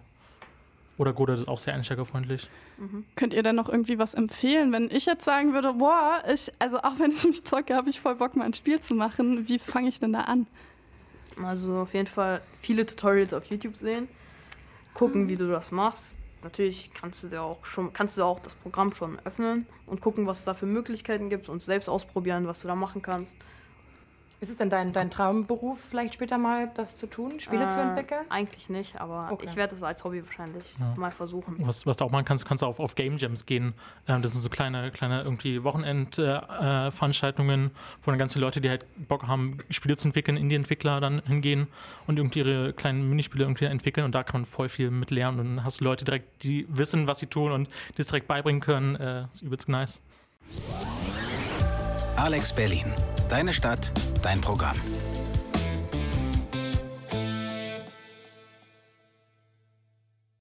Oder 1.02 1.14
Godot 1.14 1.40
ist 1.40 1.48
auch 1.48 1.58
sehr 1.58 1.74
einsteigerfreundlich. 1.74 2.48
Mhm. 2.78 3.06
Könnt 3.16 3.34
ihr 3.34 3.42
denn 3.42 3.56
noch 3.56 3.68
irgendwie 3.68 3.98
was 3.98 4.14
empfehlen? 4.14 4.72
Wenn 4.72 4.92
ich 4.92 5.08
jetzt 5.08 5.26
sagen 5.26 5.52
würde, 5.52 5.74
boah, 5.74 6.22
ich, 6.32 6.54
also 6.60 6.78
auch 6.78 7.00
wenn 7.00 7.10
ich 7.10 7.26
nicht 7.26 7.48
zocke, 7.48 7.76
habe 7.76 7.90
ich 7.90 8.00
voll 8.00 8.14
Bock, 8.14 8.36
mal 8.36 8.44
ein 8.44 8.54
Spiel 8.54 8.80
zu 8.80 8.94
machen. 8.94 9.48
Wie 9.48 9.58
fange 9.58 9.90
ich 9.90 10.00
denn 10.00 10.14
da 10.14 10.22
an? 10.22 10.46
Also 11.44 11.78
auf 11.78 11.96
jeden 11.96 12.06
Fall 12.06 12.42
viele 12.60 12.86
Tutorials 12.86 13.34
auf 13.34 13.48
YouTube 13.48 13.78
sehen, 13.78 14.10
gucken, 14.94 15.24
mhm. 15.24 15.30
wie 15.30 15.38
du 15.38 15.50
das 15.50 15.72
machst. 15.72 16.20
Natürlich 16.44 16.92
kannst 16.94 17.24
du 17.24 17.30
dir 17.30 17.42
auch 17.42 17.66
schon, 17.66 17.94
kannst 17.94 18.20
du 18.20 18.24
auch 18.24 18.40
das 18.40 18.54
Programm 18.54 18.94
schon 18.94 19.18
öffnen 19.24 19.66
und 19.88 20.02
gucken, 20.02 20.28
was 20.28 20.40
es 20.40 20.46
da 20.46 20.54
für 20.54 20.68
Möglichkeiten 20.68 21.32
gibt 21.32 21.50
und 21.50 21.64
selbst 21.64 21.90
ausprobieren, 21.90 22.46
was 22.46 22.62
du 22.62 22.68
da 22.68 22.76
machen 22.76 23.02
kannst. 23.02 23.36
Ist 24.41 24.49
es 24.49 24.58
denn 24.58 24.69
dein, 24.71 24.91
dein 24.91 25.12
Traumberuf, 25.12 25.80
vielleicht 25.80 26.15
später 26.15 26.39
mal 26.39 26.71
das 26.73 26.97
zu 26.97 27.06
tun, 27.06 27.39
Spiele 27.39 27.65
äh, 27.65 27.67
zu 27.67 27.80
entwickeln? 27.80 28.21
Eigentlich 28.30 28.71
nicht, 28.71 28.99
aber 28.99 29.32
okay. 29.32 29.45
ich 29.47 29.56
werde 29.56 29.75
es 29.75 29.84
als 29.84 30.04
Hobby 30.04 30.25
wahrscheinlich 30.25 30.75
ja. 30.80 30.95
mal 30.97 31.12
versuchen. 31.12 31.58
Was, 31.60 31.86
was 31.86 31.97
du 31.97 32.06
auch 32.06 32.10
machen 32.10 32.25
kannst, 32.25 32.43
kannst 32.43 32.63
du 32.63 32.65
auf, 32.65 32.80
auf 32.80 32.95
Game 32.95 33.19
Jams 33.19 33.45
gehen. 33.45 33.75
Ähm, 34.08 34.23
das 34.23 34.32
sind 34.32 34.41
so 34.41 34.49
kleine, 34.49 34.89
kleine 34.89 35.21
irgendwie 35.21 35.63
Wochenendveranstaltungen, 35.63 37.67
äh, 37.67 37.69
wo 38.01 38.10
dann 38.10 38.17
ganz 38.17 38.34
viele 38.34 38.43
Leute, 38.43 38.62
die 38.62 38.69
halt 38.71 38.84
Bock 39.08 39.27
haben, 39.27 39.60
Spiele 39.69 39.95
zu 39.95 40.08
entwickeln, 40.08 40.38
Indie-Entwickler 40.38 40.99
dann 40.99 41.21
hingehen 41.21 41.67
und 42.08 42.17
irgendwie 42.17 42.39
ihre 42.39 42.73
kleinen 42.73 43.08
Minispiele 43.08 43.43
irgendwie 43.43 43.65
entwickeln 43.65 44.06
und 44.06 44.15
da 44.15 44.23
kann 44.23 44.41
man 44.41 44.47
voll 44.47 44.69
viel 44.69 44.89
mit 44.89 45.12
lernen. 45.12 45.39
Und 45.39 45.58
dann 45.58 45.63
hast 45.63 45.82
du 45.82 45.84
Leute 45.84 46.04
direkt, 46.04 46.43
die 46.43 46.65
wissen, 46.67 47.08
was 47.08 47.19
sie 47.19 47.27
tun 47.27 47.51
und 47.51 47.69
die 47.95 48.01
es 48.01 48.08
direkt 48.08 48.27
beibringen 48.27 48.60
können. 48.60 48.95
Äh, 48.95 49.25
ist 49.32 49.43
übelst 49.43 49.69
nice. 49.69 50.01
Alex 52.15 52.51
Berlin. 52.51 52.91
Deine 53.32 53.54
Stadt, 53.54 53.94
dein 54.22 54.41
Programm. 54.41 54.76